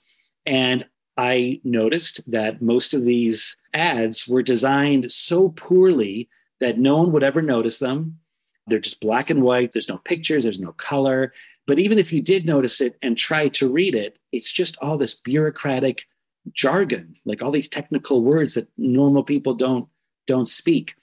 And 0.45 0.85
I 1.17 1.61
noticed 1.63 2.29
that 2.29 2.61
most 2.61 2.93
of 2.93 3.03
these 3.03 3.57
ads 3.73 4.27
were 4.27 4.43
designed 4.43 5.11
so 5.11 5.49
poorly 5.49 6.29
that 6.59 6.77
no 6.77 6.97
one 6.97 7.11
would 7.11 7.23
ever 7.23 7.41
notice 7.41 7.79
them. 7.79 8.19
They're 8.67 8.79
just 8.79 8.99
black 8.99 9.29
and 9.29 9.41
white, 9.41 9.73
there's 9.73 9.89
no 9.89 9.97
pictures, 9.97 10.43
there's 10.43 10.59
no 10.59 10.71
color. 10.73 11.33
But 11.67 11.79
even 11.79 11.99
if 11.99 12.13
you 12.13 12.21
did 12.21 12.45
notice 12.45 12.81
it 12.81 12.97
and 13.01 13.17
try 13.17 13.47
to 13.49 13.69
read 13.69 13.95
it, 13.95 14.19
it's 14.31 14.51
just 14.51 14.77
all 14.81 14.97
this 14.97 15.15
bureaucratic 15.15 16.05
jargon, 16.53 17.15
like 17.25 17.41
all 17.41 17.51
these 17.51 17.69
technical 17.69 18.21
words 18.21 18.53
that 18.53 18.67
normal 18.77 19.23
people 19.23 19.53
don't 19.53 19.87
don't 20.27 20.47
speak. 20.47 20.95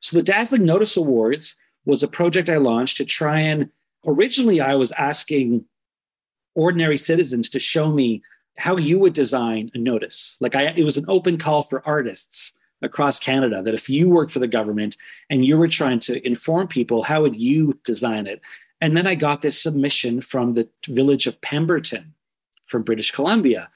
So 0.00 0.16
the 0.16 0.22
Dazzling 0.22 0.64
Notice 0.64 0.96
Awards 0.96 1.56
was 1.84 2.02
a 2.02 2.08
project 2.08 2.50
I 2.50 2.56
launched 2.58 2.96
to 2.98 3.04
try 3.04 3.40
and 3.40 3.70
originally 4.06 4.60
I 4.60 4.74
was 4.74 4.92
asking 4.92 5.64
ordinary 6.54 6.98
citizens 6.98 7.48
to 7.50 7.58
show 7.58 7.90
me 7.90 8.22
how 8.56 8.76
you 8.76 8.98
would 8.98 9.12
design 9.12 9.70
a 9.74 9.78
notice. 9.78 10.36
Like 10.40 10.54
I 10.54 10.68
it 10.68 10.84
was 10.84 10.96
an 10.96 11.04
open 11.08 11.38
call 11.38 11.62
for 11.62 11.86
artists 11.86 12.52
across 12.82 13.18
Canada 13.18 13.62
that 13.62 13.74
if 13.74 13.88
you 13.88 14.08
worked 14.08 14.30
for 14.30 14.38
the 14.38 14.46
government 14.46 14.96
and 15.30 15.44
you 15.44 15.56
were 15.56 15.68
trying 15.68 15.98
to 16.00 16.24
inform 16.26 16.68
people, 16.68 17.02
how 17.02 17.22
would 17.22 17.36
you 17.36 17.78
design 17.84 18.26
it? 18.26 18.40
And 18.80 18.96
then 18.96 19.06
I 19.06 19.14
got 19.14 19.42
this 19.42 19.60
submission 19.60 20.20
from 20.20 20.54
the 20.54 20.68
village 20.86 21.26
of 21.26 21.40
Pemberton 21.40 22.14
from 22.64 22.82
British 22.82 23.10
Columbia. 23.10 23.70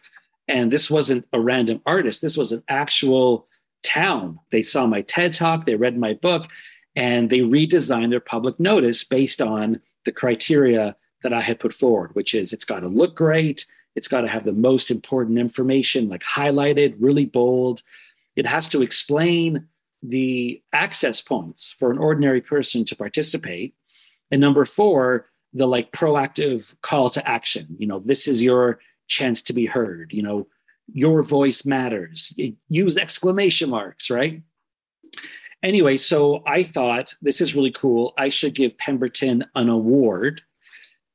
And 0.46 0.70
this 0.70 0.90
wasn't 0.90 1.26
a 1.32 1.40
random 1.40 1.80
artist, 1.86 2.22
this 2.22 2.36
was 2.36 2.52
an 2.52 2.62
actual 2.68 3.46
town. 3.82 4.38
They 4.50 4.62
saw 4.62 4.86
my 4.86 5.02
TED 5.02 5.34
talk, 5.34 5.66
they 5.66 5.74
read 5.74 5.98
my 5.98 6.14
book, 6.14 6.48
and 6.94 7.30
they 7.30 7.40
redesigned 7.40 8.10
their 8.10 8.20
public 8.20 8.58
notice 8.60 9.04
based 9.04 9.40
on 9.40 9.80
the 10.04 10.12
criteria 10.12 10.96
that 11.22 11.32
I 11.32 11.40
had 11.40 11.60
put 11.60 11.72
forward, 11.72 12.14
which 12.14 12.34
is 12.34 12.52
it's 12.52 12.64
got 12.64 12.80
to 12.80 12.88
look 12.88 13.16
great, 13.16 13.66
it's 13.94 14.08
got 14.08 14.22
to 14.22 14.28
have 14.28 14.44
the 14.44 14.52
most 14.52 14.90
important 14.90 15.38
information, 15.38 16.08
like 16.08 16.22
highlighted, 16.22 16.96
really 16.98 17.26
bold. 17.26 17.82
It 18.36 18.46
has 18.46 18.68
to 18.68 18.82
explain 18.82 19.68
the 20.02 20.62
access 20.72 21.20
points 21.20 21.74
for 21.78 21.90
an 21.90 21.98
ordinary 21.98 22.40
person 22.40 22.84
to 22.86 22.96
participate. 22.96 23.74
And 24.30 24.40
number 24.40 24.64
four, 24.64 25.28
the 25.52 25.66
like 25.66 25.92
proactive 25.92 26.74
call 26.80 27.10
to 27.10 27.28
action. 27.28 27.76
You 27.78 27.86
know, 27.86 27.98
this 27.98 28.26
is 28.26 28.42
your 28.42 28.80
chance 29.06 29.42
to 29.42 29.52
be 29.52 29.66
heard. 29.66 30.12
You 30.12 30.22
know, 30.22 30.46
your 30.92 31.22
voice 31.22 31.64
matters. 31.64 32.34
Use 32.68 32.96
exclamation 32.96 33.70
marks, 33.70 34.10
right? 34.10 34.42
Anyway, 35.62 35.96
so 35.96 36.42
I 36.46 36.62
thought 36.62 37.14
this 37.22 37.40
is 37.40 37.54
really 37.54 37.70
cool. 37.70 38.14
I 38.18 38.28
should 38.28 38.54
give 38.54 38.76
Pemberton 38.78 39.44
an 39.54 39.68
award. 39.68 40.42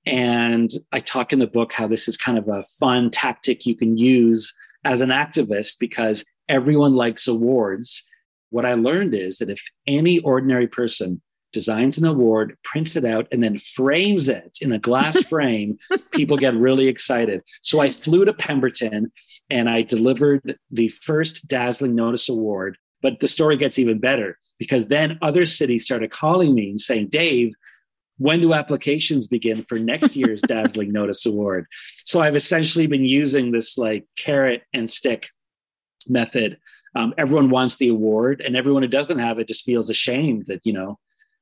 And 0.06 0.72
I 0.94 1.02
talk 1.02 1.34
in 1.34 1.40
the 1.40 1.48
book 1.48 1.74
how 1.74 1.88
this 1.88 2.08
is 2.08 2.16
kind 2.16 2.38
of 2.38 2.48
a 2.48 2.64
fun 2.80 3.10
tactic 3.10 3.66
you 3.66 3.76
can 3.76 3.98
use 3.98 4.54
as 4.86 5.02
an 5.02 5.10
activist 5.10 5.80
because 5.80 6.24
everyone 6.48 6.96
likes 6.96 7.28
awards. 7.28 8.04
What 8.50 8.66
I 8.66 8.76
learned 8.76 9.14
is 9.14 9.40
that 9.40 9.50
if 9.50 9.62
any 9.86 10.20
ordinary 10.20 10.68
person 10.68 11.22
designs 11.54 11.98
an 11.98 12.06
award, 12.06 12.58
prints 12.64 12.96
it 12.96 13.06
out, 13.06 13.28
and 13.32 13.44
then 13.44 13.58
frames 13.58 14.30
it 14.30 14.58
in 14.62 14.72
a 14.72 14.80
glass 14.80 15.22
frame, 15.30 15.78
people 16.12 16.38
get 16.38 16.56
really 16.56 16.88
excited. 16.88 17.42
So 17.62 17.80
I 17.80 17.90
flew 17.90 18.26
to 18.26 18.34
Pemberton 18.34 19.12
and 19.50 19.70
I 19.70 19.82
delivered 19.82 20.58
the 20.72 20.90
first 20.90 21.48
Dazzling 21.48 21.96
Notice 21.96 22.30
Award. 22.30 22.78
But 23.02 23.20
the 23.20 23.28
story 23.28 23.58
gets 23.58 23.78
even 23.78 24.00
better 24.00 24.38
because 24.58 24.88
then 24.88 25.20
other 25.22 25.46
cities 25.46 25.86
started 25.86 26.12
calling 26.12 26.56
me 26.56 26.72
and 26.72 26.82
saying, 26.82 27.10
Dave, 27.10 27.54
when 28.18 28.42
do 28.42 28.54
applications 28.54 29.28
begin 29.28 29.64
for 29.64 29.78
next 29.78 30.16
year's 30.16 30.42
Dazzling 30.48 30.92
Notice 30.92 31.26
Award? 31.26 31.68
So 32.06 32.22
I've 32.22 32.36
essentially 32.36 32.88
been 32.88 33.06
using 33.06 33.52
this 33.52 33.78
like 33.78 34.06
carrot 34.18 34.64
and 34.74 34.90
stick 34.90 35.30
method. 36.08 36.58
Um, 36.96 37.14
everyone 37.18 37.52
wants 37.52 37.76
the 37.76 37.90
award, 37.90 38.42
and 38.42 38.56
everyone 38.56 38.82
who 38.82 38.88
doesn't 38.88 39.20
have 39.20 39.38
it 39.38 39.48
just 39.48 39.64
feels 39.64 39.90
ashamed 39.90 40.46
that, 40.48 40.62
you 40.64 40.74
know, 40.74 40.98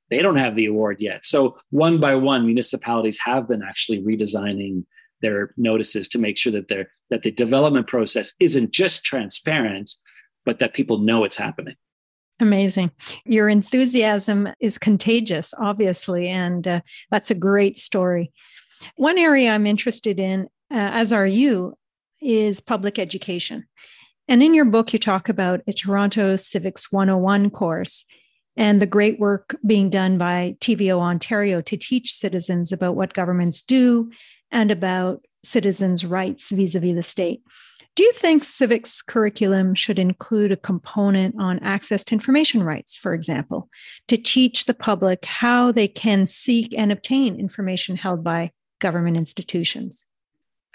they 0.09 0.21
don't 0.21 0.37
have 0.37 0.55
the 0.55 0.65
award 0.67 0.97
yet. 0.99 1.25
So 1.25 1.57
one 1.71 1.99
by 1.99 2.15
one, 2.15 2.45
municipalities 2.45 3.19
have 3.19 3.47
been 3.47 3.63
actually 3.63 4.01
redesigning 4.01 4.83
their 5.21 5.53
notices 5.57 6.07
to 6.09 6.19
make 6.19 6.37
sure 6.37 6.51
that 6.51 6.67
they're 6.67 6.89
that 7.09 7.23
the 7.23 7.31
development 7.31 7.87
process 7.87 8.33
isn't 8.39 8.71
just 8.71 9.03
transparent, 9.03 9.91
but 10.45 10.59
that 10.59 10.73
people 10.73 10.99
know 10.99 11.23
it's 11.23 11.37
happening. 11.37 11.75
Amazing. 12.39 12.91
Your 13.25 13.47
enthusiasm 13.47 14.49
is 14.59 14.77
contagious, 14.77 15.53
obviously, 15.57 16.27
and 16.27 16.67
uh, 16.67 16.81
that's 17.09 17.31
a 17.31 17.35
great 17.35 17.77
story. 17.77 18.31
One 18.97 19.17
area 19.17 19.51
I'm 19.51 19.65
interested 19.65 20.19
in, 20.19 20.49
uh, 20.71 20.91
as 20.91 21.13
are 21.13 21.27
you, 21.27 21.77
is 22.21 22.59
public 22.59 22.99
education. 22.99 23.65
And 24.27 24.43
in 24.43 24.53
your 24.53 24.65
book, 24.65 24.91
you 24.91 24.99
talk 24.99 25.29
about 25.29 25.61
a 25.67 25.71
Toronto 25.71 26.35
Civics 26.35 26.91
101 26.91 27.51
course 27.51 28.05
and 28.57 28.81
the 28.81 28.87
great 28.87 29.19
work 29.19 29.55
being 29.65 29.89
done 29.89 30.17
by 30.17 30.55
TVO 30.59 30.99
Ontario 30.99 31.61
to 31.61 31.77
teach 31.77 32.13
citizens 32.13 32.71
about 32.71 32.95
what 32.95 33.13
governments 33.13 33.61
do 33.61 34.11
and 34.51 34.71
about 34.71 35.25
citizens' 35.43 36.05
rights 36.05 36.49
vis 36.49 36.75
a 36.75 36.79
vis 36.79 36.95
the 36.95 37.03
state. 37.03 37.41
Do 37.95 38.03
you 38.03 38.11
think 38.11 38.43
civics 38.43 39.01
curriculum 39.01 39.73
should 39.73 39.99
include 39.99 40.51
a 40.51 40.57
component 40.57 41.35
on 41.39 41.59
access 41.59 42.03
to 42.05 42.15
information 42.15 42.61
rights, 42.61 42.97
for 42.97 43.13
example, 43.13 43.69
to 44.09 44.17
teach 44.17 44.65
the 44.65 44.73
public 44.73 45.23
how 45.23 45.71
they 45.71 45.87
can 45.87 46.25
seek 46.25 46.73
and 46.77 46.91
obtain 46.91 47.39
information 47.39 47.95
held 47.95 48.21
by 48.21 48.51
government 48.79 49.15
institutions? 49.15 50.05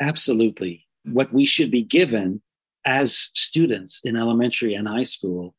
Absolutely. 0.00 0.86
What 1.04 1.32
we 1.32 1.44
should 1.44 1.70
be 1.70 1.82
given 1.82 2.40
as 2.86 3.30
students 3.34 4.00
in 4.02 4.16
elementary 4.16 4.72
and 4.72 4.88
high 4.88 5.02
school 5.02 5.54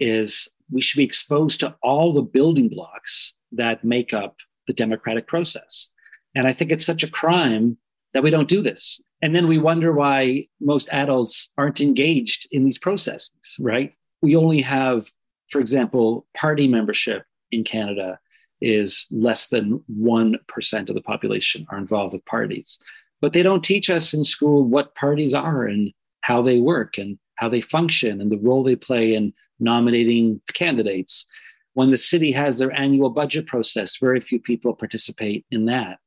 is 0.00 0.50
we 0.70 0.80
should 0.80 0.98
be 0.98 1.04
exposed 1.04 1.60
to 1.60 1.76
all 1.82 2.12
the 2.12 2.22
building 2.22 2.68
blocks 2.68 3.34
that 3.52 3.84
make 3.84 4.12
up 4.12 4.36
the 4.66 4.72
democratic 4.72 5.26
process. 5.26 5.90
And 6.34 6.46
I 6.46 6.52
think 6.52 6.70
it's 6.70 6.84
such 6.84 7.02
a 7.02 7.10
crime 7.10 7.78
that 8.12 8.22
we 8.22 8.30
don't 8.30 8.48
do 8.48 8.62
this. 8.62 9.00
And 9.22 9.34
then 9.34 9.46
we 9.46 9.58
wonder 9.58 9.92
why 9.92 10.46
most 10.60 10.88
adults 10.92 11.50
aren't 11.56 11.80
engaged 11.80 12.48
in 12.50 12.64
these 12.64 12.78
processes, 12.78 13.56
right? 13.58 13.94
We 14.22 14.36
only 14.36 14.60
have, 14.62 15.10
for 15.50 15.60
example, 15.60 16.26
party 16.36 16.68
membership 16.68 17.24
in 17.50 17.64
Canada 17.64 18.18
is 18.60 19.06
less 19.10 19.48
than 19.48 19.82
1% 20.00 20.88
of 20.88 20.94
the 20.94 21.02
population 21.02 21.66
are 21.70 21.78
involved 21.78 22.14
with 22.14 22.24
parties. 22.24 22.78
But 23.20 23.32
they 23.32 23.42
don't 23.42 23.64
teach 23.64 23.88
us 23.88 24.12
in 24.12 24.24
school 24.24 24.64
what 24.64 24.94
parties 24.94 25.34
are 25.34 25.64
and 25.64 25.92
how 26.20 26.42
they 26.42 26.60
work 26.60 26.98
and 26.98 27.18
how 27.36 27.48
they 27.48 27.60
function 27.60 28.20
and 28.20 28.30
the 28.30 28.38
role 28.38 28.62
they 28.62 28.76
play 28.76 29.14
in 29.14 29.32
nominating 29.58 30.40
candidates. 30.54 31.26
When 31.74 31.90
the 31.90 31.96
city 31.96 32.32
has 32.32 32.58
their 32.58 32.78
annual 32.78 33.10
budget 33.10 33.46
process, 33.46 33.98
very 33.98 34.20
few 34.20 34.40
people 34.40 34.74
participate 34.74 35.44
in 35.50 35.66
that. 35.66 35.98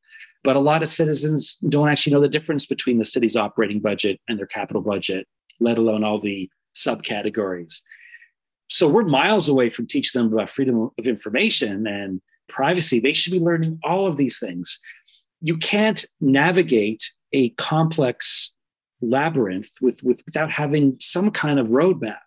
But 0.44 0.56
a 0.56 0.60
lot 0.60 0.82
of 0.82 0.90
citizens 0.90 1.58
don't 1.68 1.90
actually 1.90 2.14
know 2.14 2.22
the 2.22 2.28
difference 2.28 2.66
between 2.66 2.98
the 2.98 3.06
city's 3.06 3.36
operating 3.36 3.80
budget 3.80 4.20
and 4.28 4.40
their 4.40 4.48
capital 4.48 4.82
budget, 4.82 5.28
let 5.60 5.78
alone 5.78 6.04
all 6.04 6.20
the 6.20 6.50
subcategories. 6.76 7.82
So 8.70 8.88
we're 8.88 9.04
miles 9.04 9.50
away 9.50 9.70
from 9.70 9.88
teaching 9.88 10.22
them 10.22 10.32
about 10.32 10.50
freedom 10.50 10.90
of 10.98 11.08
information 11.08 11.88
and 11.88 12.22
privacy. 12.48 13.00
They 13.00 13.14
should 13.14 13.34
be 13.34 13.40
learning 13.40 13.80
all 13.84 14.08
of 14.08 14.18
these 14.18 14.40
things. 14.40 14.80
You 15.42 15.58
can't 15.58 16.06
navigate 16.22 17.12
a 17.34 17.50
complex 17.52 18.54
labyrinth 19.02 19.70
with, 19.82 20.04
with 20.04 20.22
without 20.26 20.52
having 20.52 20.98
some 21.00 21.32
kind 21.32 21.60
of 21.60 21.68
roadmap. 21.68 22.18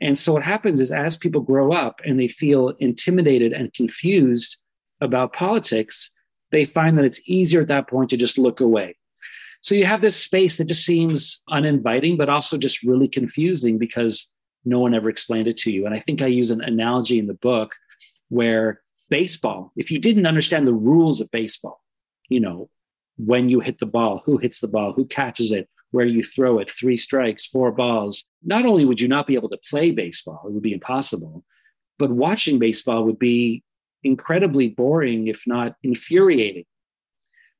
And 0.00 0.18
so 0.18 0.32
what 0.32 0.44
happens 0.44 0.80
is 0.80 0.92
as 0.92 1.16
people 1.16 1.40
grow 1.40 1.72
up 1.72 2.00
and 2.04 2.18
they 2.18 2.28
feel 2.28 2.70
intimidated 2.78 3.52
and 3.52 3.72
confused 3.74 4.56
about 5.00 5.32
politics, 5.32 6.10
they 6.50 6.64
find 6.64 6.96
that 6.96 7.04
it's 7.04 7.20
easier 7.26 7.60
at 7.60 7.68
that 7.68 7.88
point 7.88 8.10
to 8.10 8.16
just 8.16 8.38
look 8.38 8.60
away. 8.60 8.96
So 9.60 9.74
you 9.74 9.84
have 9.86 10.00
this 10.00 10.16
space 10.16 10.58
that 10.58 10.66
just 10.66 10.86
seems 10.86 11.42
uninviting, 11.48 12.16
but 12.16 12.28
also 12.28 12.56
just 12.56 12.82
really 12.82 13.08
confusing 13.08 13.76
because 13.76 14.30
no 14.64 14.78
one 14.78 14.94
ever 14.94 15.08
explained 15.08 15.48
it 15.48 15.56
to 15.58 15.70
you. 15.70 15.84
And 15.84 15.94
I 15.94 16.00
think 16.00 16.22
I 16.22 16.26
use 16.26 16.50
an 16.50 16.60
analogy 16.60 17.18
in 17.18 17.26
the 17.26 17.34
book 17.34 17.74
where 18.28 18.80
baseball, 19.08 19.72
if 19.76 19.90
you 19.90 19.98
didn't 19.98 20.26
understand 20.26 20.66
the 20.66 20.74
rules 20.74 21.20
of 21.20 21.30
baseball, 21.30 21.82
you 22.28 22.40
know, 22.40 22.68
when 23.16 23.48
you 23.48 23.60
hit 23.60 23.78
the 23.78 23.86
ball, 23.86 24.22
who 24.24 24.36
hits 24.36 24.60
the 24.60 24.68
ball, 24.68 24.92
who 24.92 25.04
catches 25.04 25.50
it, 25.50 25.68
where 25.90 26.06
you 26.06 26.22
throw 26.22 26.58
it, 26.58 26.70
three 26.70 26.96
strikes, 26.96 27.46
four 27.46 27.72
balls, 27.72 28.26
not 28.44 28.66
only 28.66 28.84
would 28.84 29.00
you 29.00 29.08
not 29.08 29.26
be 29.26 29.34
able 29.34 29.48
to 29.48 29.58
play 29.68 29.90
baseball, 29.90 30.42
it 30.46 30.52
would 30.52 30.62
be 30.62 30.72
impossible, 30.72 31.44
but 31.98 32.10
watching 32.10 32.58
baseball 32.58 33.04
would 33.04 33.18
be 33.18 33.62
incredibly 34.04 34.68
boring, 34.68 35.26
if 35.26 35.44
not 35.46 35.76
infuriating. 35.82 36.64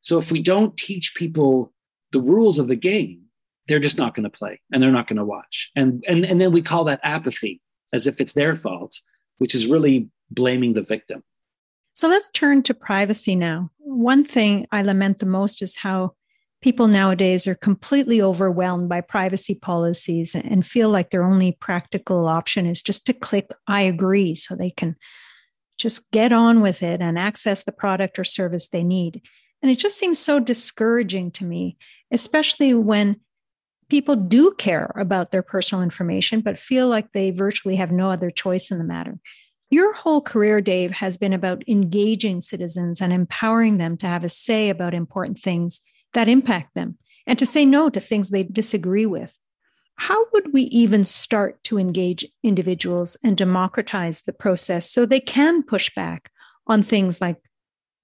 So 0.01 0.19
if 0.19 0.31
we 0.31 0.41
don't 0.41 0.77
teach 0.77 1.15
people 1.15 1.73
the 2.13 2.21
rules 2.21 2.59
of 2.59 2.69
the 2.69 2.77
game, 2.77 3.23
they're 3.67 3.81
just 3.81 3.99
not 3.99 4.15
going 4.15 4.25
to 4.25 4.31
play 4.31 4.61
and 4.73 4.83
they're 4.83 4.91
not 4.91 5.09
going 5.09 5.19
to 5.19 5.25
watch. 5.25 5.71
And, 5.77 6.05
and, 6.09 6.25
and 6.25 6.41
then 6.41 6.53
we 6.53 6.63
call 6.63 6.85
that 6.85 7.01
apathy 7.03 7.61
as 7.93 8.07
if 8.07 8.21
it's 8.21 8.33
their 8.35 8.57
fault, 8.57 9.01
which 9.39 9.55
is 9.55 9.67
really 9.67 10.09
blaming 10.31 10.75
the 10.75 10.83
victim. 10.83 11.23
So 11.93 12.09
let's 12.09 12.31
turn 12.31 12.63
to 12.65 12.75
privacy 12.75 13.35
now. 13.35 13.71
One 13.79 14.25
thing 14.25 14.67
I 14.71 14.83
lament 14.83 15.19
the 15.19 15.27
most 15.27 15.63
is 15.63 15.77
how 15.77 16.15
people 16.61 16.89
nowadays 16.89 17.47
are 17.47 17.55
completely 17.55 18.21
overwhelmed 18.21 18.89
by 18.89 19.01
privacy 19.01 19.55
policies 19.55 20.35
and 20.35 20.67
feel 20.67 20.89
like 20.89 21.11
their 21.11 21.23
only 21.23 21.53
practical 21.53 22.27
option 22.27 22.67
is 22.67 22.83
just 22.83 23.07
to 23.07 23.13
click 23.13 23.51
I 23.67 23.83
agree 23.83 24.35
so 24.35 24.55
they 24.55 24.71
can 24.71 24.97
just 25.79 26.11
get 26.11 26.33
on 26.33 26.61
with 26.61 26.83
it 26.83 27.01
and 27.01 27.19
access 27.19 27.63
the 27.63 27.73
product 27.73 28.19
or 28.19 28.25
service 28.25 28.69
they 28.69 28.83
need. 28.83 29.23
And 29.63 29.71
it 29.71 29.79
just 29.79 29.99
seems 29.99 30.19
so 30.19 30.41
discouraging 30.41 31.31
to 31.33 31.45
me, 31.45 31.77
especially 32.11 32.75
when 32.75 33.21
people 33.89 34.17
do 34.17 34.53
care 34.59 34.93
about 34.97 35.31
their 35.31 35.43
personal 35.43 35.83
information, 35.83 36.41
but 36.41 36.59
feel 36.59 36.89
like 36.89 37.13
they 37.13 37.31
virtually 37.31 37.77
have 37.77 37.93
no 37.93 38.11
other 38.11 38.31
choice 38.31 38.71
in 38.71 38.79
the 38.79 38.85
matter. 38.85 39.19
Your 39.71 39.93
whole 39.93 40.21
career, 40.21 40.61
Dave, 40.61 40.91
has 40.93 41.17
been 41.17 41.33
about 41.33 41.63
engaging 41.69 42.41
citizens 42.41 43.01
and 43.01 43.13
empowering 43.13 43.79
them 43.79 43.97
to 43.99 44.07
have 44.07 44.25
a 44.25 44.29
say 44.29 44.71
about 44.71 44.95
important 44.95 45.39
things 45.39 45.81
that 46.15 46.29
impact 46.29 46.75
them 46.75 46.99
and 47.27 47.39
to 47.39 47.47
say 47.47 47.65
no 47.65 47.91
to 47.91 48.01
things 48.01 48.31
they 48.31 48.43
disagree 48.43 49.07
with. 49.07 49.37
How 49.97 50.27
would 50.33 50.53
we 50.53 50.63
even 50.63 51.05
start 51.05 51.63
to 51.65 51.79
engage 51.79 52.25
individuals 52.43 53.17
and 53.25 53.37
democratize 53.37 54.23
the 54.23 54.33
process 54.33 54.91
so 54.91 55.05
they 55.05 55.21
can 55.21 55.63
push 55.63 55.93
back 55.95 56.31
on 56.67 56.83
things 56.83 57.21
like 57.21 57.37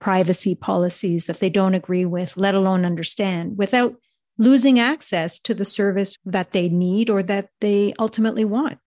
privacy 0.00 0.54
policies 0.54 1.26
that 1.26 1.38
they 1.38 1.48
don't 1.48 1.74
agree 1.74 2.04
with, 2.04 2.36
let 2.36 2.54
alone 2.54 2.84
understand, 2.84 3.56
without 3.56 3.94
losing 4.38 4.80
access 4.80 5.38
to 5.40 5.54
the 5.54 5.64
service 5.64 6.16
that 6.24 6.52
they 6.52 6.68
need 6.68 7.08
or 7.08 7.22
that 7.22 7.48
they 7.60 7.94
ultimately 7.98 8.44
want? 8.44 8.78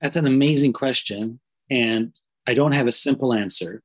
That's 0.00 0.16
an 0.16 0.26
amazing 0.26 0.72
question. 0.72 1.40
And 1.70 2.12
I 2.46 2.54
don't 2.54 2.72
have 2.72 2.86
a 2.86 2.92
simple 2.92 3.32
answer. 3.32 3.82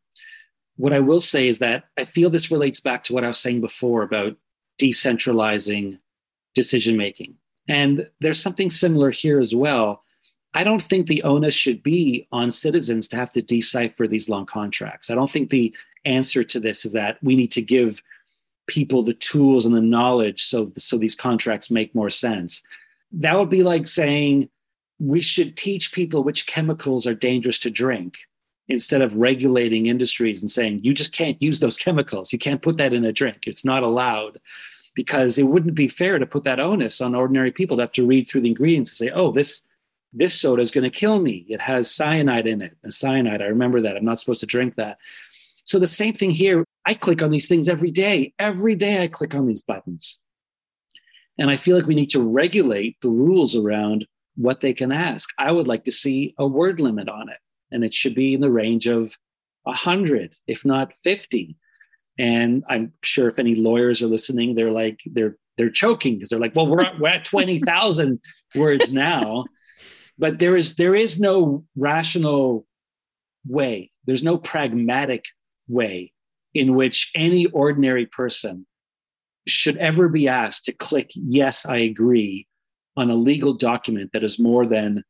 What 0.75 0.93
I 0.93 0.99
will 0.99 1.21
say 1.21 1.47
is 1.47 1.59
that 1.59 1.83
I 1.97 2.05
feel 2.05 2.29
this 2.29 2.49
relates 2.49 2.79
back 2.79 3.03
to 3.03 3.13
what 3.13 3.23
I 3.23 3.27
was 3.27 3.37
saying 3.37 3.61
before 3.61 4.01
about 4.01 4.35
decentralizing 4.79 5.99
decision 6.53 6.97
making. 6.97 7.35
And 7.67 8.09
there's 8.19 8.41
something 8.41 8.69
similar 8.69 9.11
here 9.11 9.39
as 9.39 9.55
well. 9.55 10.03
I 10.53 10.63
don't 10.63 10.81
think 10.81 11.07
the 11.07 11.23
onus 11.23 11.55
should 11.55 11.81
be 11.81 12.27
on 12.31 12.51
citizens 12.51 13.07
to 13.09 13.15
have 13.15 13.31
to 13.31 13.41
decipher 13.41 14.07
these 14.07 14.29
long 14.29 14.45
contracts. 14.45 15.09
I 15.09 15.15
don't 15.15 15.29
think 15.29 15.49
the 15.49 15.75
answer 16.05 16.43
to 16.43 16.59
this 16.59 16.85
is 16.85 16.91
that 16.91 17.17
we 17.23 17.35
need 17.35 17.51
to 17.51 17.61
give 17.61 18.03
people 18.67 19.03
the 19.03 19.13
tools 19.13 19.65
and 19.65 19.75
the 19.75 19.81
knowledge 19.81 20.45
so 20.45 20.71
so 20.77 20.97
these 20.97 21.15
contracts 21.15 21.71
make 21.71 21.93
more 21.95 22.09
sense. 22.09 22.61
That 23.11 23.37
would 23.37 23.49
be 23.49 23.63
like 23.63 23.87
saying 23.87 24.49
we 24.99 25.21
should 25.21 25.57
teach 25.57 25.91
people 25.91 26.23
which 26.23 26.45
chemicals 26.45 27.07
are 27.07 27.15
dangerous 27.15 27.59
to 27.59 27.69
drink 27.69 28.19
instead 28.67 29.01
of 29.01 29.15
regulating 29.15 29.87
industries 29.87 30.41
and 30.41 30.49
saying 30.49 30.79
you 30.83 30.93
just 30.93 31.11
can't 31.11 31.41
use 31.41 31.59
those 31.59 31.77
chemicals. 31.85 32.33
You 32.33 32.39
can't 32.39 32.61
put 32.61 32.77
that 32.77 32.93
in 32.93 33.05
a 33.05 33.11
drink. 33.11 33.47
It's 33.47 33.65
not 33.65 33.83
allowed 33.83 34.39
because 34.95 35.37
it 35.37 35.47
wouldn't 35.47 35.75
be 35.75 35.87
fair 35.87 36.19
to 36.19 36.25
put 36.25 36.43
that 36.43 36.59
onus 36.59 37.01
on 37.01 37.15
ordinary 37.15 37.51
people 37.51 37.77
to 37.77 37.83
have 37.83 37.91
to 37.93 38.05
read 38.05 38.27
through 38.27 38.41
the 38.41 38.49
ingredients 38.49 38.91
and 38.91 39.07
say, 39.07 39.13
"Oh, 39.13 39.31
this 39.31 39.63
this 40.15 40.39
soda 40.39 40.61
is 40.61 40.71
going 40.71 40.83
to 40.83 40.89
kill 40.89 41.19
me. 41.19 41.45
It 41.49 41.61
has 41.61 41.89
cyanide 41.89 42.47
in 42.47 42.61
it." 42.61 42.77
And 42.83 42.93
cyanide, 42.93 43.41
I 43.41 43.45
remember 43.45 43.81
that. 43.81 43.97
I'm 43.97 44.05
not 44.05 44.19
supposed 44.19 44.41
to 44.41 44.45
drink 44.45 44.75
that. 44.75 44.97
So 45.65 45.79
the 45.79 45.87
same 45.87 46.13
thing 46.13 46.31
here. 46.31 46.65
I 46.85 46.93
click 46.93 47.21
on 47.21 47.31
these 47.31 47.47
things 47.47 47.69
every 47.69 47.91
day. 47.91 48.33
Every 48.37 48.75
day 48.75 49.01
I 49.01 49.07
click 49.07 49.33
on 49.33 49.47
these 49.47 49.61
buttons. 49.61 50.19
And 51.37 51.49
I 51.49 51.57
feel 51.57 51.75
like 51.75 51.87
we 51.87 51.95
need 51.95 52.11
to 52.11 52.21
regulate 52.21 52.97
the 53.01 53.09
rules 53.09 53.55
around 53.55 54.05
what 54.35 54.61
they 54.61 54.73
can 54.73 54.91
ask. 54.91 55.29
I 55.37 55.51
would 55.51 55.67
like 55.67 55.85
to 55.85 55.91
see 55.91 56.35
a 56.37 56.45
word 56.45 56.79
limit 56.79 57.09
on 57.09 57.29
it, 57.29 57.37
and 57.73 57.83
it 57.83 57.93
should 57.93 58.15
be 58.15 58.33
in 58.33 58.41
the 58.41 58.51
range 58.51 58.87
of 58.87 59.17
100, 59.63 60.35
if 60.47 60.63
not 60.63 60.93
50. 61.03 61.57
And 62.17 62.63
I'm 62.69 62.93
sure 63.03 63.27
if 63.27 63.39
any 63.39 63.55
lawyers 63.55 64.01
are 64.01 64.07
listening, 64.07 64.55
they're 64.55 64.71
like, 64.71 65.01
they're 65.05 65.37
they're 65.57 65.69
choking 65.69 66.15
because 66.15 66.29
they're 66.29 66.39
like, 66.39 66.55
well, 66.55 66.67
we're 66.67 66.81
at, 66.81 66.99
we're 66.99 67.09
at 67.09 67.25
20,000 67.25 68.19
words 68.55 68.91
now. 68.91 69.45
But 70.17 70.39
there 70.39 70.55
is 70.55 70.75
there 70.75 70.95
is 70.95 71.19
no 71.19 71.65
rational 71.75 72.65
way. 73.47 73.91
There's 74.05 74.23
no 74.23 74.37
pragmatic 74.37 75.25
way 75.67 76.11
in 76.53 76.75
which 76.75 77.11
any 77.15 77.47
ordinary 77.47 78.05
person 78.05 78.65
should 79.47 79.77
ever 79.77 80.07
be 80.07 80.27
asked 80.27 80.65
to 80.65 80.71
click 80.71 81.11
yes 81.15 81.65
i 81.65 81.77
agree 81.77 82.47
on 82.95 83.09
a 83.09 83.15
legal 83.15 83.53
document 83.53 84.11
that 84.13 84.23
is 84.23 84.39
more 84.39 84.65
than 84.65 85.03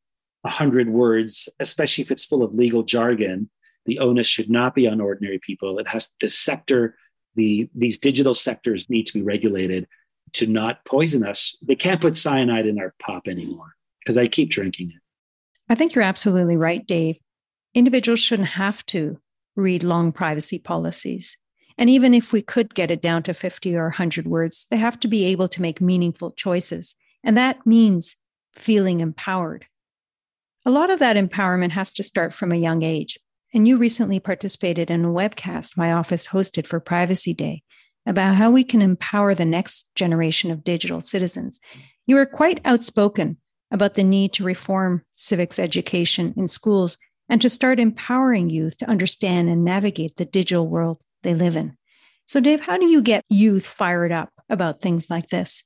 100 0.43 0.89
words 0.89 1.49
especially 1.59 2.01
if 2.03 2.11
it's 2.11 2.25
full 2.25 2.43
of 2.43 2.53
legal 2.53 2.83
jargon 2.83 3.49
the 3.85 3.99
onus 3.99 4.27
should 4.27 4.49
not 4.49 4.75
be 4.75 4.87
on 4.87 5.01
ordinary 5.01 5.39
people 5.39 5.79
it 5.79 5.87
has 5.87 6.09
the 6.21 6.29
sector 6.29 6.95
the 7.35 7.69
these 7.75 7.97
digital 7.97 8.33
sectors 8.33 8.89
need 8.89 9.07
to 9.07 9.13
be 9.13 9.21
regulated 9.21 9.87
to 10.31 10.47
not 10.47 10.83
poison 10.85 11.25
us 11.25 11.57
they 11.61 11.75
can't 11.75 12.01
put 12.01 12.15
cyanide 12.15 12.65
in 12.65 12.79
our 12.79 12.93
pop 12.99 13.27
anymore 13.27 13.73
because 13.99 14.17
i 14.17 14.27
keep 14.27 14.49
drinking 14.49 14.89
it 14.89 15.01
i 15.69 15.75
think 15.75 15.95
you're 15.95 16.03
absolutely 16.03 16.57
right 16.57 16.85
dave 16.87 17.17
individuals 17.73 18.19
shouldn't 18.19 18.49
have 18.49 18.85
to 18.85 19.19
read 19.55 19.83
long 19.83 20.11
privacy 20.11 20.59
policies. 20.59 21.37
And 21.77 21.89
even 21.89 22.13
if 22.13 22.31
we 22.31 22.41
could 22.41 22.75
get 22.75 22.91
it 22.91 23.01
down 23.01 23.23
to 23.23 23.33
50 23.33 23.75
or 23.75 23.85
100 23.85 24.27
words, 24.27 24.67
they 24.69 24.77
have 24.77 24.99
to 25.01 25.07
be 25.07 25.25
able 25.25 25.47
to 25.49 25.61
make 25.61 25.81
meaningful 25.81 26.31
choices. 26.31 26.95
And 27.23 27.37
that 27.37 27.65
means 27.65 28.15
feeling 28.53 29.01
empowered. 29.01 29.65
A 30.65 30.71
lot 30.71 30.89
of 30.89 30.99
that 30.99 31.17
empowerment 31.17 31.71
has 31.71 31.91
to 31.93 32.03
start 32.03 32.33
from 32.33 32.51
a 32.51 32.57
young 32.57 32.83
age. 32.83 33.19
And 33.53 33.67
you 33.67 33.77
recently 33.77 34.19
participated 34.19 34.89
in 34.89 35.05
a 35.05 35.09
webcast 35.09 35.77
my 35.77 35.91
office 35.91 36.27
hosted 36.27 36.65
for 36.65 36.79
Privacy 36.79 37.33
Day 37.33 37.63
about 38.05 38.35
how 38.35 38.49
we 38.49 38.63
can 38.63 38.81
empower 38.81 39.35
the 39.35 39.45
next 39.45 39.93
generation 39.95 40.51
of 40.51 40.63
digital 40.63 41.01
citizens. 41.01 41.59
You 42.07 42.15
were 42.15 42.25
quite 42.25 42.61
outspoken 42.65 43.37
about 43.71 43.93
the 43.95 44.03
need 44.03 44.33
to 44.33 44.43
reform 44.43 45.03
civics 45.15 45.59
education 45.59 46.33
in 46.37 46.47
schools 46.47 46.97
and 47.29 47.41
to 47.41 47.49
start 47.49 47.79
empowering 47.79 48.49
youth 48.49 48.77
to 48.77 48.89
understand 48.89 49.49
and 49.49 49.63
navigate 49.63 50.15
the 50.15 50.25
digital 50.25 50.67
world 50.67 51.01
they 51.23 51.33
live 51.33 51.55
in. 51.55 51.77
So, 52.25 52.39
Dave, 52.39 52.61
how 52.61 52.77
do 52.77 52.85
you 52.85 53.01
get 53.01 53.25
youth 53.29 53.65
fired 53.65 54.11
up 54.11 54.29
about 54.49 54.81
things 54.81 55.09
like 55.09 55.29
this? 55.29 55.63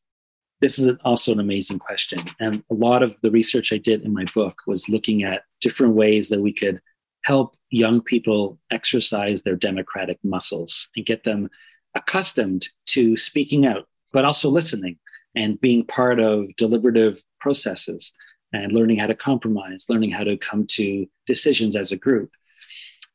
This 0.60 0.80
is 0.80 0.90
also 1.04 1.32
an 1.32 1.40
amazing 1.40 1.80
question. 1.80 2.20
And 2.40 2.64
a 2.72 2.74
lot 2.74 3.04
of 3.04 3.16
the 3.22 3.32
research 3.32 3.72
I 3.72 3.78
did 3.78 4.02
in 4.02 4.14
my 4.14 4.26
book 4.34 4.62
was 4.66 4.90
looking 4.90 5.24
at 5.24 5.44
different 5.62 5.94
ways 5.94 6.30
that 6.30 6.42
we 6.42 6.54
could 6.54 6.82
help 7.24 7.56
young 7.70 8.02
people 8.02 8.58
exercise 8.72 9.44
their 9.44 9.56
democratic 9.56 10.18
muscles 10.24 10.90
and 10.96 11.06
get 11.06 11.24
them 11.24 11.50
accustomed 11.96 12.68
to 12.88 13.18
speaking 13.18 13.66
out, 13.66 13.88
but 14.14 14.26
also 14.26 14.50
listening 14.50 14.98
and 15.36 15.60
being 15.62 15.86
part 15.86 16.20
of 16.20 16.56
deliberative 16.56 17.22
processes 17.40 18.12
and 18.54 18.72
learning 18.72 18.98
how 18.98 19.08
to 19.08 19.16
compromise, 19.16 19.86
learning 19.90 20.10
how 20.10 20.24
to 20.24 20.38
come 20.38 20.66
to 20.66 21.06
decisions 21.28 21.76
as 21.76 21.92
a 21.92 21.98
group. 21.98 22.32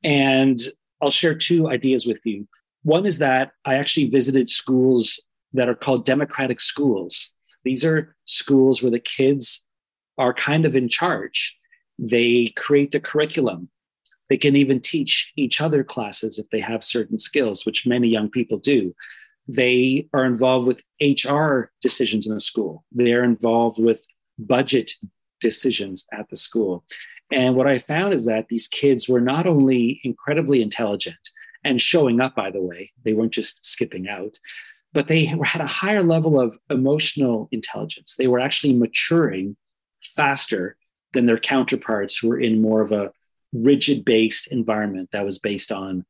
And 0.04 0.58
I'll 1.00 1.10
share 1.10 1.34
two 1.34 1.68
ideas 1.68 2.06
with 2.06 2.20
you. 2.24 2.46
One 2.82 3.06
is 3.06 3.18
that 3.18 3.52
I 3.64 3.74
actually 3.74 4.10
visited 4.10 4.50
schools 4.50 5.20
that 5.54 5.68
are 5.68 5.74
called 5.74 6.04
democratic 6.04 6.60
schools. 6.60 7.30
These 7.64 7.84
are 7.84 8.14
schools 8.24 8.82
where 8.82 8.90
the 8.90 9.00
kids 9.00 9.62
are 10.18 10.34
kind 10.34 10.64
of 10.64 10.76
in 10.76 10.88
charge. 10.88 11.56
They 11.98 12.52
create 12.56 12.90
the 12.90 13.00
curriculum. 13.00 13.68
They 14.28 14.36
can 14.36 14.56
even 14.56 14.80
teach 14.80 15.32
each 15.36 15.60
other 15.60 15.84
classes 15.84 16.38
if 16.38 16.48
they 16.50 16.60
have 16.60 16.84
certain 16.84 17.18
skills, 17.18 17.66
which 17.66 17.86
many 17.86 18.08
young 18.08 18.30
people 18.30 18.58
do. 18.58 18.94
They 19.48 20.08
are 20.14 20.24
involved 20.24 20.66
with 20.66 20.82
HR 21.00 21.70
decisions 21.80 22.26
in 22.26 22.36
a 22.36 22.40
school. 22.40 22.84
They're 22.92 23.24
involved 23.24 23.78
with 23.78 24.06
budget 24.38 24.92
decisions 25.40 26.06
at 26.12 26.28
the 26.30 26.36
school. 26.36 26.84
And 27.30 27.56
what 27.56 27.66
I 27.66 27.78
found 27.78 28.14
is 28.14 28.26
that 28.26 28.48
these 28.48 28.68
kids 28.68 29.08
were 29.08 29.20
not 29.20 29.46
only 29.46 30.00
incredibly 30.04 30.62
intelligent 30.62 31.30
and 31.64 31.80
showing 31.80 32.20
up, 32.20 32.34
by 32.34 32.50
the 32.50 32.62
way, 32.62 32.92
they 33.04 33.12
weren't 33.14 33.32
just 33.32 33.64
skipping 33.64 34.08
out, 34.08 34.38
but 34.92 35.08
they 35.08 35.24
had 35.44 35.60
a 35.60 35.66
higher 35.66 36.02
level 36.02 36.40
of 36.40 36.58
emotional 36.70 37.48
intelligence. 37.52 38.16
They 38.16 38.28
were 38.28 38.40
actually 38.40 38.74
maturing 38.74 39.56
faster 40.16 40.76
than 41.12 41.26
their 41.26 41.38
counterparts 41.38 42.16
who 42.16 42.28
were 42.28 42.40
in 42.40 42.62
more 42.62 42.80
of 42.80 42.92
a 42.92 43.12
rigid 43.52 44.04
based 44.04 44.46
environment 44.46 45.10
that 45.12 45.24
was 45.24 45.38
based 45.38 45.70
on 45.70 46.04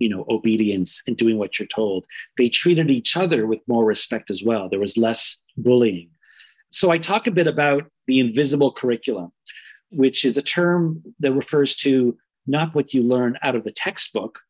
you 0.00 0.08
know 0.08 0.24
obedience 0.28 1.02
and 1.06 1.16
doing 1.16 1.38
what 1.38 1.58
you're 1.58 1.68
told. 1.68 2.04
They 2.36 2.48
treated 2.48 2.90
each 2.90 3.16
other 3.16 3.46
with 3.46 3.60
more 3.66 3.84
respect 3.84 4.30
as 4.30 4.42
well. 4.42 4.68
There 4.68 4.80
was 4.80 4.96
less 4.96 5.38
bullying. 5.56 6.10
So 6.70 6.90
I 6.90 6.98
talk 6.98 7.26
a 7.26 7.32
bit 7.32 7.46
about 7.46 7.84
the 8.06 8.20
invisible 8.20 8.72
curriculum, 8.72 9.32
which 9.90 10.24
is 10.24 10.36
a 10.36 10.42
term 10.42 11.02
that 11.20 11.32
refers 11.32 11.74
to 11.76 12.16
not 12.46 12.74
what 12.74 12.94
you 12.94 13.02
learn 13.02 13.38
out 13.42 13.56
of 13.56 13.64
the 13.64 13.72
textbook, 13.72 14.40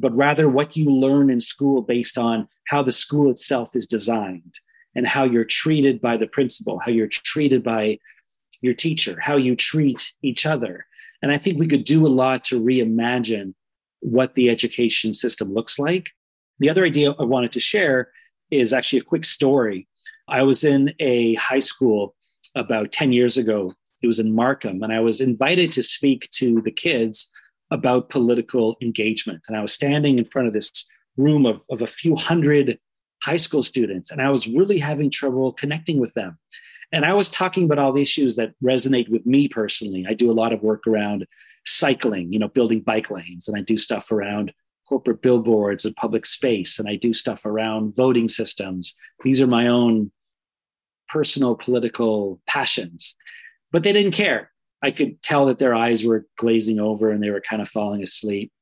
but 0.00 0.16
rather 0.16 0.48
what 0.48 0.76
you 0.76 0.90
learn 0.90 1.30
in 1.30 1.40
school 1.40 1.82
based 1.82 2.18
on 2.18 2.46
how 2.68 2.82
the 2.82 2.92
school 2.92 3.30
itself 3.30 3.74
is 3.74 3.86
designed 3.86 4.54
and 4.94 5.06
how 5.06 5.24
you're 5.24 5.44
treated 5.44 6.00
by 6.00 6.16
the 6.16 6.26
principal, 6.26 6.78
how 6.78 6.90
you're 6.90 7.08
treated 7.08 7.62
by 7.62 7.98
your 8.60 8.74
teacher, 8.74 9.18
how 9.20 9.36
you 9.36 9.54
treat 9.56 10.12
each 10.22 10.46
other. 10.46 10.86
And 11.22 11.32
I 11.32 11.38
think 11.38 11.58
we 11.58 11.66
could 11.66 11.84
do 11.84 12.06
a 12.06 12.08
lot 12.08 12.44
to 12.46 12.60
reimagine 12.60 13.54
what 14.00 14.34
the 14.34 14.48
education 14.48 15.12
system 15.12 15.52
looks 15.52 15.78
like. 15.78 16.10
The 16.60 16.70
other 16.70 16.84
idea 16.84 17.14
I 17.18 17.24
wanted 17.24 17.52
to 17.52 17.60
share 17.60 18.10
is 18.50 18.72
actually 18.72 19.00
a 19.00 19.04
quick 19.04 19.24
story. 19.24 19.88
I 20.28 20.42
was 20.42 20.64
in 20.64 20.94
a 21.00 21.34
high 21.34 21.60
school 21.60 22.14
about 22.54 22.92
10 22.92 23.12
years 23.12 23.36
ago. 23.36 23.74
It 24.02 24.06
was 24.06 24.20
in 24.20 24.34
Markham, 24.34 24.82
and 24.82 24.92
I 24.92 25.00
was 25.00 25.20
invited 25.20 25.72
to 25.72 25.82
speak 25.82 26.28
to 26.32 26.60
the 26.62 26.70
kids 26.70 27.30
about 27.70 28.08
political 28.08 28.76
engagement. 28.80 29.44
And 29.48 29.56
I 29.56 29.62
was 29.62 29.72
standing 29.72 30.18
in 30.18 30.24
front 30.24 30.48
of 30.48 30.54
this 30.54 30.86
room 31.16 31.46
of, 31.46 31.62
of 31.70 31.82
a 31.82 31.86
few 31.86 32.16
hundred 32.16 32.78
high 33.22 33.36
school 33.36 33.62
students, 33.62 34.10
and 34.10 34.22
I 34.22 34.30
was 34.30 34.46
really 34.46 34.78
having 34.78 35.10
trouble 35.10 35.52
connecting 35.52 36.00
with 36.00 36.14
them. 36.14 36.38
And 36.92 37.04
I 37.04 37.12
was 37.12 37.28
talking 37.28 37.64
about 37.64 37.78
all 37.78 37.92
the 37.92 38.00
issues 38.02 38.36
that 38.36 38.54
resonate 38.62 39.10
with 39.10 39.26
me 39.26 39.48
personally. 39.48 40.06
I 40.08 40.14
do 40.14 40.30
a 40.30 40.32
lot 40.32 40.52
of 40.52 40.62
work 40.62 40.86
around 40.86 41.26
cycling, 41.66 42.32
you 42.32 42.38
know, 42.38 42.48
building 42.48 42.80
bike 42.80 43.10
lanes, 43.10 43.48
and 43.48 43.56
I 43.56 43.60
do 43.60 43.76
stuff 43.76 44.10
around 44.10 44.52
corporate 44.88 45.20
billboards 45.20 45.84
and 45.84 45.94
public 45.96 46.24
space, 46.24 46.78
and 46.78 46.88
I 46.88 46.96
do 46.96 47.12
stuff 47.12 47.44
around 47.44 47.94
voting 47.94 48.28
systems. 48.28 48.94
These 49.22 49.42
are 49.42 49.46
my 49.46 49.66
own 49.66 50.10
personal 51.08 51.56
political 51.56 52.40
passions. 52.46 53.14
But 53.72 53.82
they 53.82 53.92
didn't 53.92 54.12
care. 54.12 54.50
I 54.82 54.90
could 54.90 55.20
tell 55.22 55.46
that 55.46 55.58
their 55.58 55.74
eyes 55.74 56.04
were 56.04 56.26
glazing 56.36 56.78
over 56.78 57.10
and 57.10 57.22
they 57.22 57.30
were 57.30 57.40
kind 57.40 57.60
of 57.62 57.68
falling 57.68 58.02
asleep. 58.02 58.52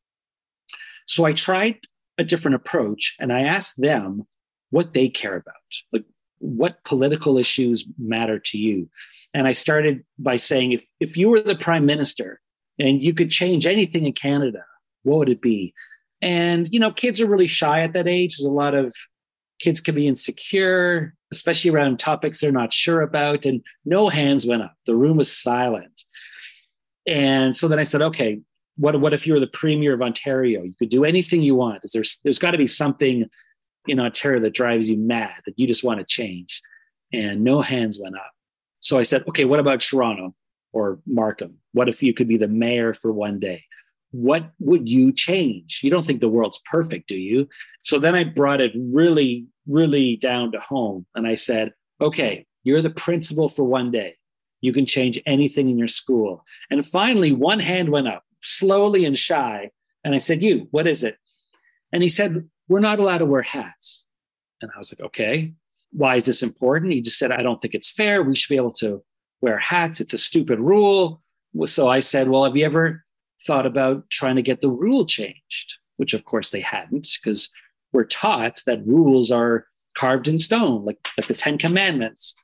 So 1.06 1.24
I 1.24 1.32
tried 1.32 1.78
a 2.18 2.24
different 2.24 2.56
approach 2.56 3.14
and 3.20 3.32
I 3.32 3.42
asked 3.42 3.80
them 3.80 4.26
what 4.70 4.94
they 4.94 5.08
care 5.08 5.36
about. 5.36 5.54
Like, 5.92 6.04
what 6.38 6.82
political 6.84 7.38
issues 7.38 7.86
matter 7.98 8.38
to 8.38 8.58
you? 8.58 8.88
And 9.34 9.46
I 9.46 9.52
started 9.52 10.04
by 10.18 10.36
saying, 10.36 10.72
if, 10.72 10.84
if 11.00 11.16
you 11.16 11.28
were 11.28 11.40
the 11.40 11.56
prime 11.56 11.86
minister 11.86 12.40
and 12.78 13.02
you 13.02 13.14
could 13.14 13.30
change 13.30 13.66
anything 13.66 14.06
in 14.06 14.12
Canada, 14.12 14.64
what 15.02 15.18
would 15.18 15.28
it 15.28 15.40
be? 15.40 15.74
And, 16.22 16.68
you 16.72 16.80
know, 16.80 16.90
kids 16.90 17.20
are 17.20 17.26
really 17.26 17.46
shy 17.46 17.82
at 17.82 17.92
that 17.92 18.08
age. 18.08 18.36
There's 18.36 18.46
a 18.46 18.50
lot 18.50 18.74
of 18.74 18.94
kids 19.58 19.80
can 19.80 19.94
be 19.94 20.08
insecure, 20.08 21.14
especially 21.32 21.70
around 21.70 21.98
topics 21.98 22.40
they're 22.40 22.52
not 22.52 22.72
sure 22.72 23.02
about. 23.02 23.44
And 23.44 23.62
no 23.84 24.08
hands 24.08 24.46
went 24.46 24.62
up. 24.62 24.74
The 24.86 24.94
room 24.94 25.16
was 25.16 25.34
silent. 25.34 26.04
And 27.06 27.54
so 27.54 27.68
then 27.68 27.78
I 27.78 27.84
said, 27.84 28.02
okay, 28.02 28.40
what, 28.76 29.00
what 29.00 29.14
if 29.14 29.26
you 29.26 29.32
were 29.32 29.40
the 29.40 29.46
premier 29.46 29.94
of 29.94 30.02
Ontario? 30.02 30.62
You 30.62 30.74
could 30.78 30.88
do 30.88 31.04
anything 31.04 31.42
you 31.42 31.54
want. 31.54 31.82
There's, 31.92 32.20
there's 32.24 32.38
got 32.38 32.50
to 32.50 32.58
be 32.58 32.66
something 32.66 33.24
in 33.86 34.00
Ontario 34.00 34.40
that 34.40 34.54
drives 34.54 34.90
you 34.90 34.98
mad 34.98 35.34
that 35.46 35.58
you 35.58 35.66
just 35.66 35.84
want 35.84 36.00
to 36.00 36.04
change. 36.04 36.60
And 37.12 37.44
no 37.44 37.62
hands 37.62 38.00
went 38.02 38.16
up. 38.16 38.32
So 38.80 38.98
I 38.98 39.04
said, 39.04 39.24
okay, 39.28 39.44
what 39.44 39.60
about 39.60 39.80
Toronto 39.80 40.34
or 40.72 40.98
Markham? 41.06 41.58
What 41.72 41.88
if 41.88 42.02
you 42.02 42.12
could 42.12 42.28
be 42.28 42.36
the 42.36 42.48
mayor 42.48 42.94
for 42.94 43.12
one 43.12 43.38
day? 43.38 43.64
What 44.10 44.50
would 44.58 44.88
you 44.88 45.12
change? 45.12 45.80
You 45.82 45.90
don't 45.90 46.06
think 46.06 46.20
the 46.20 46.28
world's 46.28 46.60
perfect, 46.70 47.08
do 47.08 47.18
you? 47.18 47.48
So 47.82 47.98
then 47.98 48.14
I 48.14 48.24
brought 48.24 48.60
it 48.60 48.72
really, 48.76 49.46
really 49.66 50.16
down 50.16 50.52
to 50.52 50.60
home. 50.60 51.06
And 51.14 51.26
I 51.26 51.34
said, 51.34 51.72
okay, 52.00 52.46
you're 52.64 52.82
the 52.82 52.90
principal 52.90 53.48
for 53.48 53.64
one 53.64 53.90
day. 53.90 54.16
You 54.66 54.72
can 54.72 54.84
change 54.84 55.22
anything 55.26 55.70
in 55.70 55.78
your 55.78 55.86
school. 55.86 56.44
And 56.70 56.84
finally, 56.84 57.32
one 57.32 57.60
hand 57.60 57.90
went 57.90 58.08
up, 58.08 58.24
slowly 58.42 59.04
and 59.04 59.16
shy. 59.16 59.70
And 60.04 60.14
I 60.14 60.18
said, 60.18 60.42
You, 60.42 60.66
what 60.72 60.86
is 60.86 61.04
it? 61.04 61.16
And 61.92 62.02
he 62.02 62.08
said, 62.08 62.48
We're 62.68 62.80
not 62.80 62.98
allowed 62.98 63.18
to 63.18 63.26
wear 63.26 63.42
hats. 63.42 64.04
And 64.60 64.70
I 64.74 64.78
was 64.78 64.92
like, 64.92 65.06
Okay, 65.06 65.54
why 65.92 66.16
is 66.16 66.24
this 66.24 66.42
important? 66.42 66.92
He 66.92 67.00
just 67.00 67.18
said, 67.18 67.30
I 67.30 67.42
don't 67.42 67.62
think 67.62 67.74
it's 67.74 67.90
fair. 67.90 68.22
We 68.22 68.34
should 68.34 68.50
be 68.50 68.56
able 68.56 68.72
to 68.74 69.02
wear 69.40 69.56
hats. 69.56 70.00
It's 70.00 70.14
a 70.14 70.18
stupid 70.18 70.58
rule. 70.58 71.22
So 71.66 71.88
I 71.88 72.00
said, 72.00 72.28
Well, 72.28 72.44
have 72.44 72.56
you 72.56 72.66
ever 72.66 73.04
thought 73.46 73.66
about 73.66 74.10
trying 74.10 74.36
to 74.36 74.42
get 74.42 74.62
the 74.62 74.70
rule 74.70 75.06
changed? 75.06 75.78
Which, 75.96 76.12
of 76.12 76.24
course, 76.24 76.50
they 76.50 76.60
hadn't, 76.60 77.08
because 77.22 77.48
we're 77.92 78.04
taught 78.04 78.62
that 78.66 78.84
rules 78.84 79.30
are 79.30 79.66
carved 79.96 80.28
in 80.28 80.38
stone, 80.38 80.84
like, 80.84 80.98
like 81.16 81.26
the 81.26 81.34
Ten 81.34 81.56
Commandments. 81.56 82.34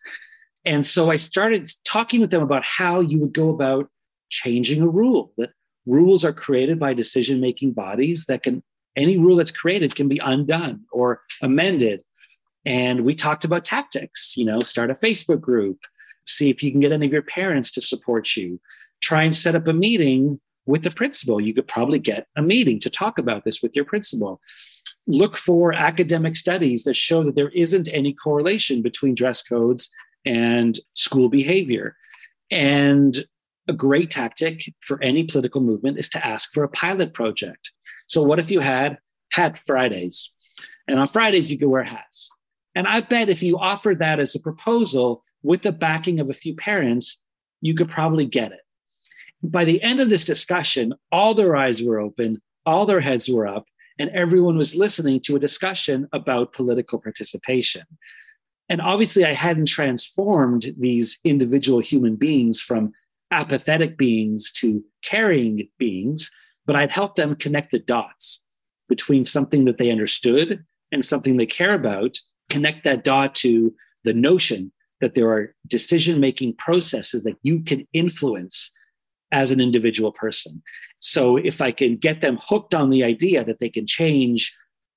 And 0.64 0.86
so 0.86 1.10
I 1.10 1.16
started 1.16 1.70
talking 1.84 2.20
with 2.20 2.30
them 2.30 2.42
about 2.42 2.64
how 2.64 3.00
you 3.00 3.18
would 3.20 3.32
go 3.32 3.50
about 3.50 3.88
changing 4.30 4.82
a 4.82 4.88
rule, 4.88 5.32
that 5.38 5.50
rules 5.86 6.24
are 6.24 6.32
created 6.32 6.78
by 6.78 6.94
decision 6.94 7.40
making 7.40 7.72
bodies 7.72 8.26
that 8.26 8.42
can, 8.42 8.62
any 8.96 9.18
rule 9.18 9.36
that's 9.36 9.50
created 9.50 9.94
can 9.94 10.08
be 10.08 10.20
undone 10.22 10.84
or 10.92 11.22
amended. 11.42 12.02
And 12.64 13.04
we 13.04 13.14
talked 13.14 13.44
about 13.44 13.64
tactics, 13.64 14.34
you 14.36 14.44
know, 14.44 14.60
start 14.60 14.90
a 14.90 14.94
Facebook 14.94 15.40
group, 15.40 15.78
see 16.26 16.48
if 16.48 16.62
you 16.62 16.70
can 16.70 16.80
get 16.80 16.92
any 16.92 17.06
of 17.06 17.12
your 17.12 17.22
parents 17.22 17.72
to 17.72 17.80
support 17.80 18.36
you, 18.36 18.60
try 19.00 19.24
and 19.24 19.34
set 19.34 19.56
up 19.56 19.66
a 19.66 19.72
meeting 19.72 20.40
with 20.66 20.84
the 20.84 20.90
principal. 20.92 21.40
You 21.40 21.54
could 21.54 21.66
probably 21.66 21.98
get 21.98 22.26
a 22.36 22.42
meeting 22.42 22.78
to 22.80 22.90
talk 22.90 23.18
about 23.18 23.44
this 23.44 23.60
with 23.62 23.74
your 23.74 23.84
principal. 23.84 24.40
Look 25.08 25.36
for 25.36 25.72
academic 25.72 26.36
studies 26.36 26.84
that 26.84 26.94
show 26.94 27.24
that 27.24 27.34
there 27.34 27.48
isn't 27.48 27.88
any 27.92 28.12
correlation 28.12 28.80
between 28.82 29.16
dress 29.16 29.42
codes 29.42 29.90
and 30.24 30.78
school 30.94 31.28
behavior. 31.28 31.96
And 32.50 33.24
a 33.68 33.72
great 33.72 34.10
tactic 34.10 34.72
for 34.80 35.02
any 35.02 35.24
political 35.24 35.60
movement 35.60 35.98
is 35.98 36.08
to 36.10 36.26
ask 36.26 36.52
for 36.52 36.64
a 36.64 36.68
pilot 36.68 37.14
project. 37.14 37.72
So, 38.06 38.22
what 38.22 38.38
if 38.38 38.50
you 38.50 38.60
had 38.60 38.98
Hat 39.32 39.58
Fridays? 39.58 40.30
And 40.88 40.98
on 40.98 41.06
Fridays, 41.06 41.50
you 41.50 41.58
could 41.58 41.68
wear 41.68 41.84
hats. 41.84 42.30
And 42.74 42.86
I 42.86 43.00
bet 43.00 43.28
if 43.28 43.42
you 43.42 43.58
offered 43.58 43.98
that 44.00 44.18
as 44.18 44.34
a 44.34 44.40
proposal 44.40 45.22
with 45.42 45.62
the 45.62 45.72
backing 45.72 46.20
of 46.20 46.30
a 46.30 46.34
few 46.34 46.54
parents, 46.54 47.20
you 47.60 47.74
could 47.74 47.90
probably 47.90 48.26
get 48.26 48.52
it. 48.52 48.60
By 49.42 49.64
the 49.64 49.82
end 49.82 50.00
of 50.00 50.08
this 50.08 50.24
discussion, 50.24 50.94
all 51.10 51.34
their 51.34 51.56
eyes 51.56 51.82
were 51.82 52.00
open, 52.00 52.40
all 52.64 52.86
their 52.86 53.00
heads 53.00 53.28
were 53.28 53.46
up, 53.46 53.66
and 53.98 54.10
everyone 54.10 54.56
was 54.56 54.74
listening 54.74 55.20
to 55.20 55.36
a 55.36 55.40
discussion 55.40 56.08
about 56.12 56.52
political 56.52 56.98
participation. 56.98 57.82
And 58.72 58.80
obviously, 58.80 59.26
I 59.26 59.34
hadn't 59.34 59.68
transformed 59.68 60.74
these 60.78 61.18
individual 61.24 61.80
human 61.80 62.16
beings 62.16 62.58
from 62.58 62.94
apathetic 63.30 63.98
beings 63.98 64.50
to 64.52 64.82
caring 65.04 65.68
beings, 65.78 66.30
but 66.64 66.74
I'd 66.74 66.90
helped 66.90 67.16
them 67.16 67.36
connect 67.36 67.72
the 67.72 67.80
dots 67.80 68.40
between 68.88 69.24
something 69.24 69.66
that 69.66 69.76
they 69.76 69.90
understood 69.90 70.64
and 70.90 71.04
something 71.04 71.36
they 71.36 71.44
care 71.44 71.74
about, 71.74 72.16
connect 72.48 72.84
that 72.84 73.04
dot 73.04 73.34
to 73.36 73.74
the 74.04 74.14
notion 74.14 74.72
that 75.02 75.14
there 75.14 75.28
are 75.28 75.54
decision 75.66 76.18
making 76.18 76.56
processes 76.56 77.24
that 77.24 77.36
you 77.42 77.60
can 77.60 77.86
influence 77.92 78.70
as 79.32 79.50
an 79.50 79.60
individual 79.60 80.12
person. 80.12 80.62
So 80.98 81.36
if 81.36 81.60
I 81.60 81.72
can 81.72 81.98
get 81.98 82.22
them 82.22 82.38
hooked 82.40 82.74
on 82.74 82.88
the 82.88 83.04
idea 83.04 83.44
that 83.44 83.58
they 83.58 83.68
can 83.68 83.86
change 83.86 84.56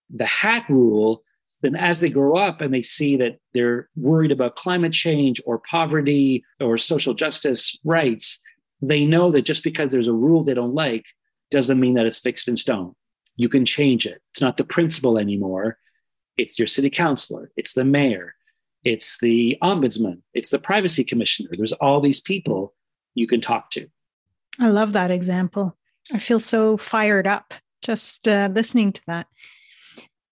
the 0.10 0.26
hat 0.26 0.64
rule 0.70 1.25
then 1.66 1.76
as 1.76 2.00
they 2.00 2.10
grow 2.10 2.36
up 2.36 2.62
and 2.62 2.74
they 2.74 2.82
see 2.82 3.18
that 3.18 3.40
they're 3.54 3.90
worried 3.96 4.32
about 4.32 4.56
climate 4.56 4.94
change 4.94 5.42
or 5.46 5.62
poverty 5.70 6.46
or 6.60 6.78
social 6.78 7.14
justice 7.14 7.78
rights, 7.84 8.40
they 8.82 9.06
know 9.06 9.32
that 9.32 9.42
just 9.42 9.64
because 9.64 9.90
there's 9.90 10.08
a 10.08 10.14
rule 10.14 10.44
they 10.44 10.54
don't 10.54 10.76
like 10.76 11.06
doesn't 11.50 11.80
mean 11.80 11.96
that 11.96 12.06
it's 12.06 12.20
fixed 12.20 12.48
in 12.48 12.56
stone. 12.56 12.94
You 13.36 13.50
can 13.50 13.66
change 13.66 14.06
it. 14.06 14.22
It's 14.32 14.42
not 14.42 14.58
the 14.58 14.64
principal 14.64 15.18
anymore. 15.18 15.78
It's 16.38 16.60
your 16.60 16.68
city 16.68 16.90
councilor, 16.90 17.52
it's 17.56 17.74
the 17.74 17.86
mayor, 17.86 18.36
it's 18.84 19.20
the 19.20 19.58
ombudsman, 19.64 20.22
it's 20.34 20.50
the 20.50 20.60
privacy 20.60 21.04
commissioner. 21.04 21.50
There's 21.54 21.74
all 21.74 22.02
these 22.02 22.20
people 22.20 22.74
you 23.14 23.26
can 23.26 23.42
talk 23.42 23.70
to. 23.72 23.88
I 24.60 24.68
love 24.68 24.94
that 24.94 25.12
example. 25.12 25.78
I 26.14 26.20
feel 26.20 26.40
so 26.40 26.78
fired 26.78 27.26
up 27.26 27.54
just 27.82 28.28
uh, 28.28 28.50
listening 28.54 28.92
to 28.94 29.02
that. 29.08 29.28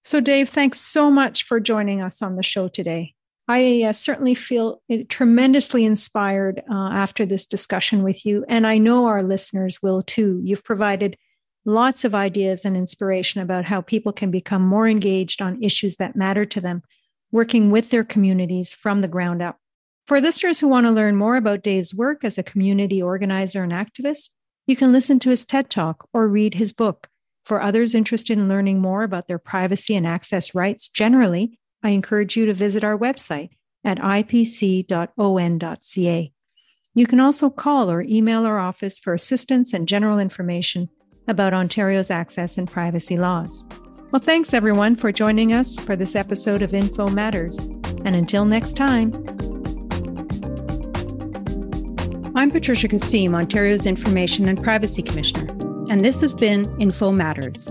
So, 0.03 0.19
Dave, 0.19 0.49
thanks 0.49 0.79
so 0.79 1.09
much 1.09 1.43
for 1.43 1.61
joining 1.61 2.01
us 2.01 2.21
on 2.21 2.35
the 2.35 2.43
show 2.43 2.67
today. 2.67 3.13
I 3.47 3.83
uh, 3.83 3.93
certainly 3.93 4.35
feel 4.35 4.81
tremendously 5.07 5.85
inspired 5.85 6.61
uh, 6.69 6.89
after 6.91 7.25
this 7.25 7.45
discussion 7.45 8.03
with 8.03 8.25
you, 8.25 8.45
and 8.49 8.67
I 8.67 8.77
know 8.77 9.05
our 9.05 9.23
listeners 9.23 9.81
will 9.81 10.01
too. 10.01 10.41
You've 10.43 10.63
provided 10.63 11.17
lots 11.65 12.03
of 12.03 12.13
ideas 12.13 12.65
and 12.65 12.75
inspiration 12.75 13.41
about 13.41 13.63
how 13.63 13.79
people 13.79 14.11
can 14.11 14.29
become 14.29 14.61
more 14.61 14.87
engaged 14.87 15.41
on 15.41 15.63
issues 15.63 15.95
that 15.97 16.17
matter 16.17 16.45
to 16.45 16.59
them, 16.59 16.83
working 17.31 17.71
with 17.71 17.89
their 17.89 18.03
communities 18.03 18.73
from 18.73 18.99
the 18.99 19.07
ground 19.07 19.41
up. 19.41 19.57
For 20.05 20.19
listeners 20.19 20.59
who 20.59 20.67
want 20.67 20.85
to 20.85 20.91
learn 20.91 21.15
more 21.15 21.37
about 21.37 21.63
Dave's 21.63 21.93
work 21.93 22.25
as 22.25 22.37
a 22.37 22.43
community 22.43 23.01
organizer 23.01 23.63
and 23.63 23.71
activist, 23.71 24.29
you 24.67 24.75
can 24.75 24.91
listen 24.91 25.19
to 25.19 25.29
his 25.29 25.45
TED 25.45 25.69
Talk 25.69 26.09
or 26.13 26.27
read 26.27 26.55
his 26.55 26.73
book, 26.73 27.07
for 27.43 27.61
others 27.61 27.93
interested 27.93 28.37
in 28.37 28.47
learning 28.47 28.79
more 28.79 29.03
about 29.03 29.27
their 29.27 29.39
privacy 29.39 29.95
and 29.95 30.07
access 30.07 30.55
rights 30.55 30.89
generally, 30.89 31.59
I 31.83 31.89
encourage 31.89 32.37
you 32.37 32.45
to 32.45 32.53
visit 32.53 32.83
our 32.83 32.97
website 32.97 33.49
at 33.83 33.99
ipc.on.ca. 33.99 34.93
You 36.95 37.07
can 37.07 37.19
also 37.19 37.49
call 37.49 37.91
or 37.91 38.01
email 38.03 38.45
our 38.45 38.59
office 38.59 38.99
for 38.99 39.13
assistance 39.13 39.73
and 39.73 39.87
general 39.87 40.19
information 40.19 40.89
about 41.27 41.53
Ontario's 41.53 42.11
access 42.11 42.57
and 42.57 42.69
privacy 42.69 43.17
laws. 43.17 43.65
Well, 44.11 44.19
thanks 44.19 44.53
everyone 44.53 44.95
for 44.95 45.11
joining 45.11 45.53
us 45.53 45.75
for 45.75 45.95
this 45.95 46.15
episode 46.15 46.61
of 46.61 46.73
Info 46.73 47.07
Matters. 47.07 47.57
And 48.05 48.15
until 48.15 48.45
next 48.45 48.73
time, 48.73 49.11
I'm 52.35 52.51
Patricia 52.51 52.87
Kosseim, 52.87 53.33
Ontario's 53.33 53.85
Information 53.85 54.47
and 54.47 54.61
Privacy 54.61 55.01
Commissioner 55.01 55.62
and 55.93 56.03
this 56.03 56.21
has 56.21 56.33
been 56.33 56.75
Info 56.79 57.11
Matters. 57.11 57.67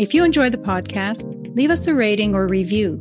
If 0.00 0.12
you 0.12 0.24
enjoy 0.24 0.50
the 0.50 0.58
podcast, 0.58 1.54
leave 1.54 1.70
us 1.70 1.86
a 1.86 1.94
rating 1.94 2.34
or 2.34 2.48
review. 2.48 3.00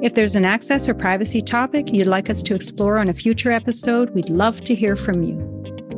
If 0.00 0.14
there's 0.14 0.36
an 0.36 0.44
access 0.44 0.88
or 0.88 0.94
privacy 0.94 1.42
topic 1.42 1.92
you'd 1.92 2.06
like 2.06 2.30
us 2.30 2.44
to 2.44 2.54
explore 2.54 2.98
on 2.98 3.08
a 3.08 3.12
future 3.12 3.50
episode, 3.50 4.10
we'd 4.10 4.30
love 4.30 4.62
to 4.66 4.76
hear 4.76 4.94
from 4.94 5.24
you. 5.24 5.36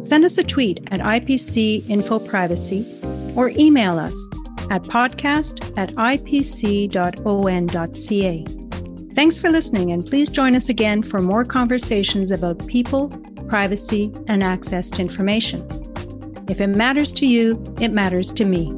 Send 0.01 0.24
us 0.24 0.39
a 0.39 0.43
tweet 0.43 0.80
at 0.93 1.01
IPC 1.01 1.87
Info 1.91 2.18
Privacy 2.20 2.87
or 3.37 3.51
email 3.51 3.99
us 3.99 4.16
at 4.70 4.85
podcast 4.85 5.76
at 5.76 5.91
ipc.on.ca. 5.93 6.95
Thanks 9.14 9.37
for 9.37 9.51
listening, 9.51 9.93
and 9.93 10.07
please 10.07 10.30
join 10.30 10.57
us 10.57 10.70
again 10.70 11.03
for 11.03 11.20
more 11.20 11.45
conversations 11.45 12.30
about 12.30 12.66
people, 12.66 13.11
privacy, 13.47 14.11
and 14.26 14.43
access 14.43 14.89
to 14.89 15.03
information. 15.03 15.84
If 16.49 16.61
it 16.61 16.68
matters 16.68 17.12
to 17.14 17.26
you, 17.26 17.62
it 17.80 17.92
matters 17.92 18.32
to 18.34 18.45
me. 18.45 18.70